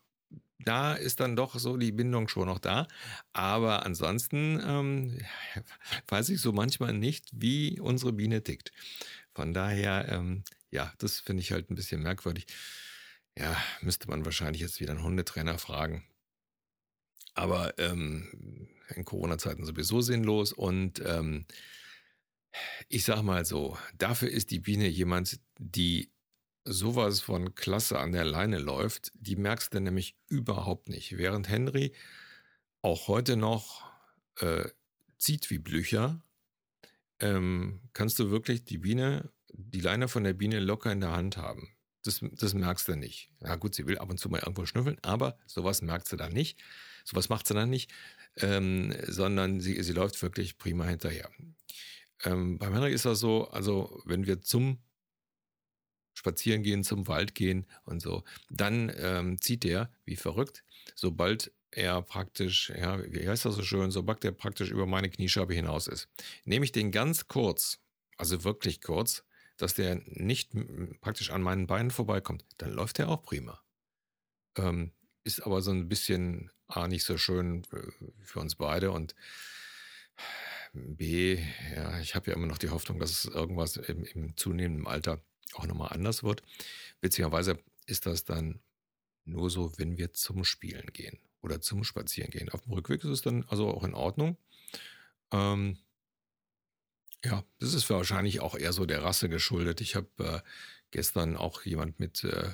da 0.60 0.94
ist 0.94 1.20
dann 1.20 1.36
doch 1.36 1.58
so 1.58 1.78
die 1.78 1.92
Bindung 1.92 2.28
schon 2.28 2.48
noch 2.48 2.60
da. 2.60 2.88
Aber 3.34 3.86
ansonsten 3.86 4.62
ähm, 4.66 5.20
weiß 6.08 6.30
ich 6.30 6.42
so 6.42 6.52
manchmal 6.52 6.94
nicht, 6.94 7.30
wie 7.32 7.80
unsere 7.80 8.14
Biene 8.14 8.44
tickt. 8.44 8.72
Von 9.34 9.54
daher, 9.54 10.08
ähm, 10.10 10.44
ja, 10.72 10.94
das 10.98 11.20
finde 11.20 11.42
ich 11.42 11.52
halt 11.52 11.70
ein 11.70 11.76
bisschen 11.76 12.02
merkwürdig. 12.02 12.48
Ja, 13.38 13.58
müsste 13.82 14.10
man 14.10 14.24
wahrscheinlich 14.26 14.62
jetzt 14.62 14.80
wieder 14.80 14.92
einen 14.92 15.04
Hundetrainer 15.04 15.58
fragen. 15.58 16.06
Aber 17.34 17.78
ähm, 17.80 18.70
in 18.96 19.04
Corona-Zeiten 19.04 19.66
sowieso 19.66 20.02
sinnlos. 20.02 20.54
Und 20.54 21.02
ähm, 21.06 21.46
ich 22.88 23.04
sag 23.04 23.22
mal 23.24 23.46
so, 23.46 23.78
dafür 23.98 24.30
ist 24.30 24.52
die 24.52 24.60
Biene 24.60 24.88
jemand, 24.88 25.40
die 25.58 26.12
sowas 26.64 27.22
von 27.22 27.54
klasse 27.56 28.00
an 28.00 28.14
der 28.14 28.26
Leine 28.26 28.58
läuft, 28.58 29.12
die 29.16 29.36
merkst 29.36 29.74
du 29.74 29.80
nämlich 29.80 30.18
überhaupt 30.28 30.90
nicht. 30.90 31.18
Während 31.18 31.50
Henry 31.50 31.94
auch 32.82 33.08
heute 33.08 33.36
noch 33.36 33.84
äh, 34.40 34.70
zieht 35.18 35.50
wie 35.50 35.60
Blücher, 35.60 36.22
ähm, 37.20 37.82
kannst 37.94 38.18
du 38.20 38.32
wirklich 38.32 38.64
die 38.64 38.78
Biene, 38.78 39.32
die 39.54 39.82
Leine 39.82 40.08
von 40.08 40.24
der 40.24 40.34
Biene 40.34 40.60
locker 40.60 40.92
in 40.92 41.02
der 41.02 41.12
Hand 41.12 41.38
haben. 41.38 41.75
Das, 42.06 42.22
das 42.22 42.54
merkst 42.54 42.88
du 42.88 42.96
nicht. 42.96 43.32
Na 43.40 43.56
gut, 43.56 43.76
sie 43.76 43.88
will 43.88 43.98
ab 43.98 44.10
und 44.10 44.20
zu 44.20 44.30
mal 44.30 44.40
irgendwo 44.40 44.66
schnüffeln, 44.66 44.98
aber 45.02 45.38
sowas 45.48 45.82
merkst 45.82 46.12
du 46.12 46.16
dann 46.18 46.34
nicht. 46.34 46.60
Sowas 47.04 47.30
macht 47.30 47.48
sie 47.48 47.54
dann 47.54 47.70
nicht, 47.70 47.92
ähm, 48.38 48.94
sondern 49.08 49.60
sie, 49.60 49.82
sie 49.82 49.94
läuft 49.94 50.22
wirklich 50.22 50.58
prima 50.58 50.86
hinterher. 50.86 51.30
Ähm, 52.24 52.58
beim 52.58 52.74
Henry 52.74 52.94
ist 52.94 53.06
das 53.06 53.20
so, 53.20 53.48
also 53.50 54.02
wenn 54.06 54.26
wir 54.26 54.42
zum 54.42 54.80
spazieren 56.16 56.64
gehen, 56.64 56.84
zum 56.84 57.08
Wald 57.08 57.36
gehen 57.36 57.66
und 57.84 58.02
so. 58.02 58.24
Dann 58.50 58.92
ähm, 58.98 59.40
zieht 59.42 59.66
er 59.66 59.92
wie 60.06 60.16
verrückt, 60.16 60.64
sobald 60.96 61.52
er 61.72 62.02
praktisch, 62.02 62.70
ja, 62.70 63.04
wie 63.12 63.28
heißt 63.28 63.46
das 63.46 63.56
so 63.56 63.64
schön, 63.64 63.92
sobald 63.92 64.24
er 64.24 64.32
praktisch 64.32 64.72
über 64.72 64.86
meine 64.86 65.10
Kniescheibe 65.10 65.54
hinaus 65.54 65.88
ist. 65.88 66.08
Nehme 66.46 66.64
ich 66.64 66.72
den 66.72 66.92
ganz 66.92 67.28
kurz, 67.28 67.80
also 68.18 68.46
wirklich 68.46 68.82
kurz, 68.82 69.25
dass 69.58 69.74
der 69.74 70.02
nicht 70.06 70.52
praktisch 71.02 71.32
an 71.32 71.42
meinen 71.42 71.68
Beinen 71.68 71.92
vorbeikommt, 71.92 72.46
dann 72.58 72.72
läuft 72.72 73.00
er 73.00 73.10
auch 73.10 73.24
prima. 73.24 73.62
Ähm, 74.58 74.92
ist 75.24 75.46
aber 75.46 75.62
so 75.62 75.72
ein 75.72 75.90
bisschen 75.90 76.52
A, 76.68 76.88
nicht 76.88 77.04
so 77.04 77.18
schön 77.18 77.64
für 78.24 78.40
uns 78.40 78.56
beide 78.56 78.92
und 78.92 79.16
B, 80.74 81.40
ja, 81.74 82.00
ich 82.00 82.16
habe 82.16 82.30
ja 82.30 82.36
immer 82.36 82.48
noch 82.48 82.58
die 82.58 82.70
Hoffnung, 82.70 83.00
dass 83.00 83.12
es 83.12 83.26
irgendwas 83.26 83.78
im, 83.78 84.04
im 84.04 84.36
zunehmenden 84.36 84.88
Alter 84.88 85.22
auch 85.54 85.66
nochmal 85.66 85.94
anders 85.94 86.24
wird. 86.24 86.44
Witzigerweise 87.02 87.60
ist 87.86 88.06
das 88.06 88.26
dann 88.26 88.60
nur 89.24 89.50
so, 89.50 89.78
wenn 89.78 89.98
wir 89.98 90.14
zum 90.14 90.44
Spielen 90.44 90.88
gehen 90.92 91.20
oder 91.42 91.62
zum 91.62 91.84
Spazieren 91.84 92.32
gehen. 92.32 92.50
Auf 92.50 92.62
dem 92.62 92.74
Rückweg 92.74 93.04
ist 93.04 93.10
es 93.10 93.22
dann 93.22 93.46
also 93.48 93.70
auch 93.70 93.84
in 93.84 93.94
Ordnung. 93.94 94.38
Ähm, 95.32 95.78
ja, 97.26 97.44
das 97.60 97.74
ist 97.74 97.90
wahrscheinlich 97.90 98.40
auch 98.40 98.56
eher 98.56 98.74
so 98.74 98.86
der 98.86 99.04
Rasse 99.04 99.30
geschuldet. 99.30 99.82
Ich 99.82 99.96
habe 99.96 100.08
äh, 100.20 100.40
gestern 100.92 101.36
auch 101.36 101.64
jemand 101.64 102.00
mit, 102.00 102.24
äh, 102.24 102.54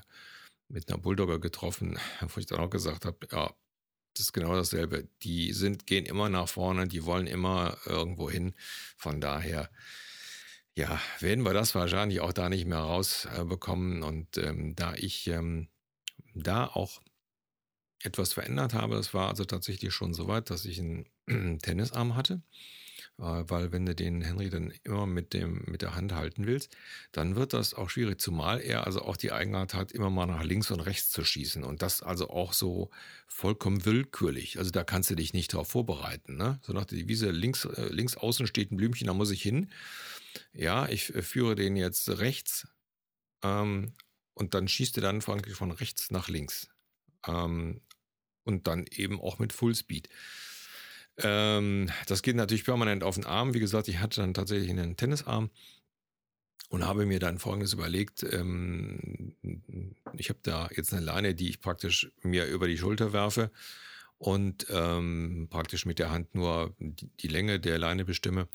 mit 0.70 0.90
einer 0.90 0.98
Bulldogger 0.98 1.40
getroffen, 1.40 2.00
wo 2.22 2.40
ich 2.40 2.46
dann 2.46 2.60
auch 2.60 2.70
gesagt 2.70 3.06
habe, 3.06 3.28
ja, 3.32 3.54
das 4.14 4.26
ist 4.28 4.34
genau 4.34 4.56
dasselbe. 4.56 5.08
Die 5.24 5.54
sind, 5.54 5.88
gehen 5.88 6.06
immer 6.06 6.30
nach 6.30 6.50
vorne, 6.50 6.88
die 6.88 7.06
wollen 7.06 7.28
immer 7.28 7.78
irgendwo 7.86 8.30
hin. 8.30 8.54
Von 8.98 9.22
daher 9.22 9.70
ja, 10.76 11.00
werden 11.20 11.44
wir 11.44 11.54
das 11.54 11.76
wahrscheinlich 11.76 12.22
auch 12.22 12.34
da 12.34 12.50
nicht 12.50 12.66
mehr 12.66 12.80
rausbekommen. 12.80 14.04
Und 14.04 14.38
ähm, 14.38 14.76
da 14.76 14.94
ich 14.96 15.28
ähm, 15.28 15.70
da 16.34 16.66
auch 16.66 17.02
etwas 18.04 18.34
verändert 18.34 18.74
habe, 18.74 18.96
das 18.96 19.14
war 19.14 19.30
also 19.30 19.46
tatsächlich 19.46 19.94
schon 19.94 20.14
so 20.14 20.28
weit, 20.28 20.50
dass 20.50 20.66
ich 20.66 20.80
einen 20.80 21.08
Tennisarm 21.62 22.16
hatte. 22.16 22.42
Äh, 23.22 23.44
weil 23.48 23.72
wenn 23.72 23.86
du 23.86 23.96
den 23.96 24.22
Henry 24.22 24.50
dann 24.50 24.74
immer 24.84 25.06
mit, 25.06 25.32
dem, 25.32 25.64
mit 25.68 25.82
der 25.82 25.96
Hand 25.96 26.14
halten 26.14 26.46
willst, 26.48 26.76
dann 27.14 27.38
wird 27.38 27.54
das 27.54 27.74
auch 27.74 27.90
schwierig, 27.90 28.20
zumal 28.20 28.60
er 28.60 28.86
also 28.86 29.04
auch 29.04 29.16
die 29.16 29.32
Eigenart 29.32 29.74
hat, 29.74 29.94
immer 29.94 30.10
mal 30.10 30.26
nach 30.26 30.44
links 30.44 30.72
und 30.72 30.82
rechts 30.82 31.12
zu 31.12 31.24
schießen. 31.24 31.64
Und 31.64 31.82
das 31.82 32.02
also 32.02 32.30
auch 32.30 32.52
so 32.52 32.90
vollkommen 33.28 33.86
willkürlich. 33.86 34.58
Also 34.58 34.72
da 34.72 34.84
kannst 34.84 35.10
du 35.10 35.16
dich 35.16 35.34
nicht 35.34 35.54
darauf 35.54 35.70
vorbereiten. 35.70 36.36
Ne? 36.36 36.60
So 36.64 36.74
nach 36.74 36.86
der 36.86 36.98
Devise, 36.98 37.32
links, 37.32 37.64
äh, 37.64 37.88
links 37.90 38.18
außen 38.18 38.48
steht 38.48 38.72
ein 38.72 38.78
Blümchen, 38.78 39.08
da 39.08 39.14
muss 39.14 39.32
ich 39.32 39.42
hin 39.42 39.70
ja, 40.54 40.88
ich 40.88 41.14
äh, 41.14 41.22
führe 41.22 41.56
den 41.56 41.76
jetzt 41.76 42.10
rechts 42.10 42.68
ähm, 43.44 43.94
und 44.34 44.54
dann 44.54 44.68
schießt 44.68 44.98
er 44.98 45.04
dann 45.04 45.22
von, 45.22 45.44
von 45.44 45.72
rechts 45.72 46.12
nach 46.12 46.30
links. 46.30 46.70
Ähm, 47.28 47.82
und 48.44 48.66
dann 48.68 48.86
eben 48.90 49.22
auch 49.22 49.38
mit 49.38 49.54
Fullspeed. 49.54 50.10
Ähm, 51.18 51.90
das 52.08 52.22
geht 52.22 52.36
natürlich 52.36 52.66
permanent 52.66 53.04
auf 53.04 53.16
den 53.16 53.26
Arm. 53.26 53.54
Wie 53.54 53.60
gesagt, 53.60 53.88
ich 53.88 54.00
hatte 54.00 54.22
dann 54.22 54.34
tatsächlich 54.34 54.70
einen 54.70 54.98
Tennisarm 54.98 55.50
und 56.70 56.86
habe 56.86 57.06
mir 57.06 57.20
dann 57.20 57.38
Folgendes 57.38 57.74
überlegt. 57.74 58.24
Ähm, 58.24 59.36
ich 60.18 60.30
habe 60.30 60.40
da 60.42 60.70
jetzt 60.74 60.94
eine 60.94 61.04
Leine, 61.04 61.36
die 61.36 61.50
ich 61.50 61.62
praktisch 61.62 62.12
mir 62.22 62.46
über 62.46 62.68
die 62.68 62.78
Schulter 62.78 63.14
werfe 63.14 63.52
und 64.22 64.68
ähm, 64.70 65.48
praktisch 65.50 65.86
mit 65.86 65.98
der 65.98 66.12
Hand 66.12 66.36
nur 66.36 66.76
die, 66.80 67.28
Länge 67.28 67.60
der 67.60 67.80
Leine 67.80 68.06
bestimme. 68.06 68.48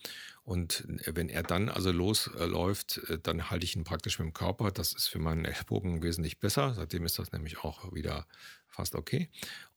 Und 0.45 0.87
wenn 1.07 1.29
er 1.29 1.43
dann 1.43 1.69
also 1.69 1.91
losläuft, 1.91 2.99
äh, 3.09 3.19
dann 3.21 3.51
halte 3.51 3.65
ich 3.65 3.75
ihn 3.75 3.83
praktisch 3.83 4.21
mit 4.21 4.27
dem 4.27 4.33
Körper. 4.33 4.71
Das 4.71 4.93
ist 4.93 5.09
für 5.09 5.19
meinen 5.19 5.45
Ellbogen 5.45 6.03
wesentlich 6.03 6.39
besser. 6.39 6.73
Seitdem 6.75 7.05
ist 7.05 7.19
das 7.19 7.33
nämlich 7.33 7.59
auch 7.59 7.93
wieder 7.93 8.27
fast 8.69 8.95
okay. 8.95 9.29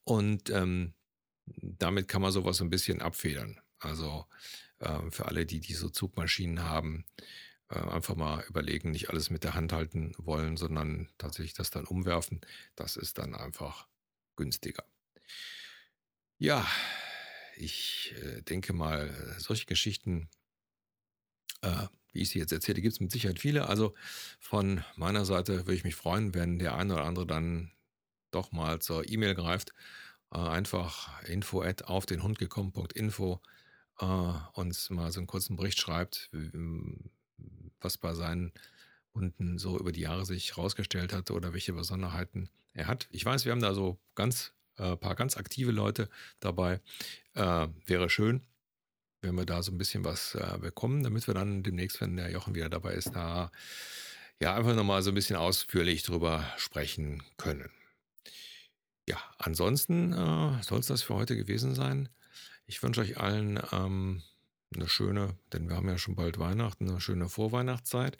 Und 0.03 0.51
ähm, 0.51 0.93
damit 1.57 2.07
kann 2.07 2.21
man 2.21 2.31
sowas 2.31 2.61
ein 2.61 2.69
bisschen 2.69 3.01
abfedern. 3.01 3.59
Also 3.79 4.25
äh, 4.79 5.09
für 5.09 5.25
alle, 5.25 5.45
die 5.45 5.59
diese 5.59 5.91
Zugmaschinen 5.91 6.63
haben, 6.63 7.05
äh, 7.69 7.79
einfach 7.79 8.15
mal 8.15 8.43
überlegen, 8.47 8.91
nicht 8.91 9.09
alles 9.09 9.29
mit 9.29 9.43
der 9.43 9.53
Hand 9.53 9.73
halten 9.73 10.13
wollen, 10.17 10.57
sondern 10.57 11.09
tatsächlich 11.17 11.53
das 11.53 11.69
dann 11.69 11.85
umwerfen. 11.85 12.41
Das 12.75 12.97
ist 12.97 13.17
dann 13.17 13.35
einfach 13.35 13.87
günstiger. 14.35 14.85
Ja, 16.37 16.65
ich 17.57 18.15
äh, 18.23 18.41
denke 18.41 18.73
mal, 18.73 19.35
solche 19.37 19.65
Geschichten, 19.65 20.29
äh, 21.61 21.87
wie 22.11 22.21
ich 22.21 22.29
sie 22.29 22.39
jetzt 22.39 22.53
erzähle, 22.53 22.81
gibt 22.81 22.93
es 22.93 22.99
mit 22.99 23.11
Sicherheit 23.11 23.39
viele. 23.39 23.67
Also 23.67 23.93
von 24.39 24.83
meiner 24.95 25.25
Seite 25.25 25.59
würde 25.59 25.75
ich 25.75 25.83
mich 25.83 25.95
freuen, 25.95 26.33
wenn 26.33 26.57
der 26.57 26.75
eine 26.75 26.93
oder 26.93 27.03
andere 27.03 27.27
dann 27.27 27.71
doch 28.31 28.51
mal 28.51 28.79
zur 28.79 29.07
E-Mail 29.09 29.35
greift. 29.35 29.73
Äh, 30.31 30.37
einfach 30.37 31.21
info 31.23 31.61
at 31.61 31.85
auf 31.85 32.05
den 32.05 32.23
Hund 32.23 32.39
gekommen.info 32.39 33.41
äh, 33.99 34.05
uns 34.53 34.89
mal 34.89 35.11
so 35.11 35.19
einen 35.19 35.27
kurzen 35.27 35.55
Bericht 35.55 35.79
schreibt, 35.79 36.29
was 37.81 37.97
bei 37.97 38.13
seinen 38.13 38.51
Hunden 39.13 39.57
so 39.57 39.77
über 39.77 39.91
die 39.91 40.01
Jahre 40.01 40.25
sich 40.25 40.55
herausgestellt 40.55 41.13
hat 41.13 41.31
oder 41.31 41.53
welche 41.53 41.73
Besonderheiten 41.73 42.49
er 42.73 42.87
hat. 42.87 43.07
Ich 43.11 43.25
weiß, 43.25 43.45
wir 43.45 43.51
haben 43.51 43.61
da 43.61 43.73
so 43.73 43.97
ganz 44.15 44.53
äh, 44.77 44.95
paar 44.95 45.15
ganz 45.15 45.35
aktive 45.37 45.71
Leute 45.71 46.09
dabei. 46.39 46.79
Äh, 47.33 47.67
wäre 47.85 48.09
schön, 48.09 48.41
wenn 49.21 49.35
wir 49.35 49.45
da 49.45 49.63
so 49.63 49.71
ein 49.71 49.77
bisschen 49.77 50.05
was 50.05 50.35
äh, 50.35 50.57
bekommen, 50.59 51.03
damit 51.03 51.27
wir 51.27 51.33
dann 51.33 51.63
demnächst, 51.63 51.99
wenn 52.01 52.15
der 52.15 52.31
Jochen 52.31 52.55
wieder 52.55 52.69
dabei 52.69 52.93
ist, 52.93 53.11
da 53.15 53.51
ja 54.39 54.55
einfach 54.55 54.75
nochmal 54.75 55.01
so 55.03 55.11
ein 55.11 55.15
bisschen 55.15 55.35
ausführlich 55.35 56.03
drüber 56.03 56.45
sprechen 56.57 57.23
können. 57.37 57.69
Ja, 59.09 59.17
ansonsten 59.39 60.13
äh, 60.13 60.61
soll 60.61 60.79
es 60.79 60.85
das 60.85 61.01
für 61.01 61.15
heute 61.15 61.35
gewesen 61.35 61.73
sein. 61.73 62.09
Ich 62.67 62.83
wünsche 62.83 63.01
euch 63.01 63.17
allen 63.17 63.59
ähm, 63.71 64.21
eine 64.75 64.87
schöne, 64.87 65.35
denn 65.51 65.67
wir 65.67 65.77
haben 65.77 65.89
ja 65.89 65.97
schon 65.97 66.15
bald 66.15 66.37
Weihnachten, 66.37 66.87
eine 66.87 67.01
schöne 67.01 67.27
Vorweihnachtszeit. 67.27 68.19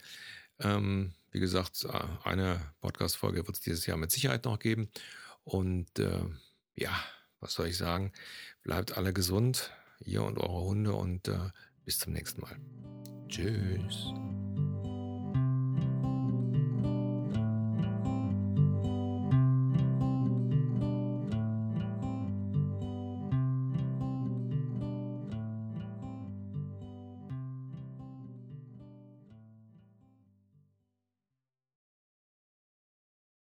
Ähm, 0.60 1.14
wie 1.30 1.40
gesagt, 1.40 1.86
äh, 1.86 2.28
eine 2.28 2.60
Podcast-Folge 2.82 3.46
wird 3.46 3.58
es 3.58 3.62
dieses 3.62 3.86
Jahr 3.86 3.98
mit 3.98 4.10
Sicherheit 4.10 4.46
noch 4.46 4.58
geben. 4.58 4.90
Und 5.44 6.00
äh, 6.00 6.24
ja, 6.76 7.00
was 7.40 7.54
soll 7.54 7.68
ich 7.68 7.78
sagen? 7.78 8.12
Bleibt 8.64 8.98
alle 8.98 9.14
gesund, 9.14 9.70
ihr 10.00 10.24
und 10.24 10.40
eure 10.40 10.66
Hunde 10.66 10.94
und 10.94 11.28
äh, 11.28 11.52
bis 11.86 12.00
zum 12.00 12.14
nächsten 12.14 12.42
Mal. 12.42 12.58
Tschüss. 13.28 14.12